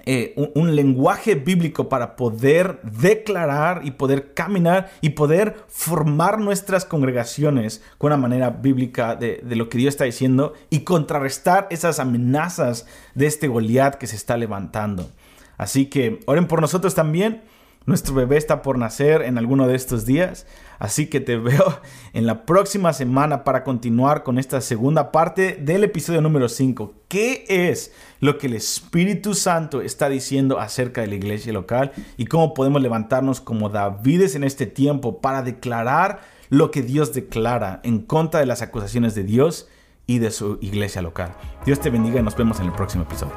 eh, 0.07 0.35
un, 0.55 0.77
lenguaje 0.77 1.35
bíblico 1.35 1.89
para 1.89 2.17
poder 2.17 2.81
declarar 2.83 3.83
y 3.85 3.93
poder 3.93 4.35
caminar 4.35 4.91
y 5.01 5.11
poder 5.11 5.57
formar 5.69 6.41
nuestras 6.41 6.85
congregaciones 6.85 7.83
con 7.97 8.09
una 8.09 8.17
manera 8.17 8.51
bíblica 8.51 9.17
de, 9.17 9.41
de 9.43 9.57
lo 9.57 9.69
que 9.69 9.79
Dios 9.79 9.95
está 9.95 10.05
diciendo 10.05 10.53
y 10.69 10.81
contrarrestar 10.81 11.69
esas 11.71 12.01
amenazas 12.01 12.87
de 13.15 13.27
este 13.27 13.49
Goliat 13.49 13.95
que 13.95 14.07
se 14.07 14.17
está 14.17 14.37
levantando. 14.37 15.11
Así 15.57 15.87
que 15.87 16.21
oren 16.27 16.49
por 16.49 16.61
nosotros 16.61 16.95
también. 16.95 17.43
Nuestro 17.87 18.15
bebé 18.15 18.39
está 18.39 18.63
por 18.63 18.79
nacer 18.79 19.23
en 19.23 19.37
alguno 19.37 19.67
de 19.67 19.75
estos 19.75 20.07
días. 20.07 20.47
Así 20.79 21.07
que 21.07 21.21
te 21.21 21.37
veo 21.39 21.81
en 22.13 22.27
la 22.27 22.47
próxima 22.47 22.93
semana 22.93 23.45
para 23.45 23.63
continuar 23.63 24.23
con 24.23 24.39
esta 24.39 24.61
segunda 24.61 25.13
parte 25.13 25.59
del 25.61 25.85
episodio 25.85 26.21
número 26.21 26.49
5. 26.49 26.95
¿Qué 27.09 27.45
es 27.49 27.93
lo 28.21 28.39
que 28.39 28.47
el 28.47 28.55
Espíritu 28.55 29.35
Santo 29.35 29.83
está 29.83 30.09
diciendo 30.09 30.59
acerca 30.59 31.03
de 31.03 31.09
la 31.09 31.15
iglesia 31.17 31.53
local 31.53 31.93
y 32.17 32.27
cómo 32.27 32.55
podemos 32.55 32.81
levantarnos 32.81 33.41
como 33.41 33.69
Davides 33.69 34.35
en 34.35 34.45
este 34.45 34.67
tiempo 34.67 35.21
para 35.21 35.43
declarar 35.43 36.21
lo 36.49 36.71
que 36.71 36.83
Dios 36.83 37.13
declara 37.13 37.81
en 37.83 38.01
contra 38.01 38.41
de 38.41 38.47
las 38.47 38.63
acusaciones 38.63 39.15
de 39.15 39.25
Dios 39.25 39.69
y 40.07 40.19
de 40.19 40.31
su 40.31 40.59
iglesia 40.63 41.03
local? 41.03 41.35
Dios 41.67 41.81
te 41.81 41.91
bendiga 41.91 42.21
y 42.21 42.23
nos 42.23 42.37
vemos 42.37 42.61
en 42.61 42.67
el 42.67 42.73
próximo 42.73 43.05
episodio. 43.05 43.35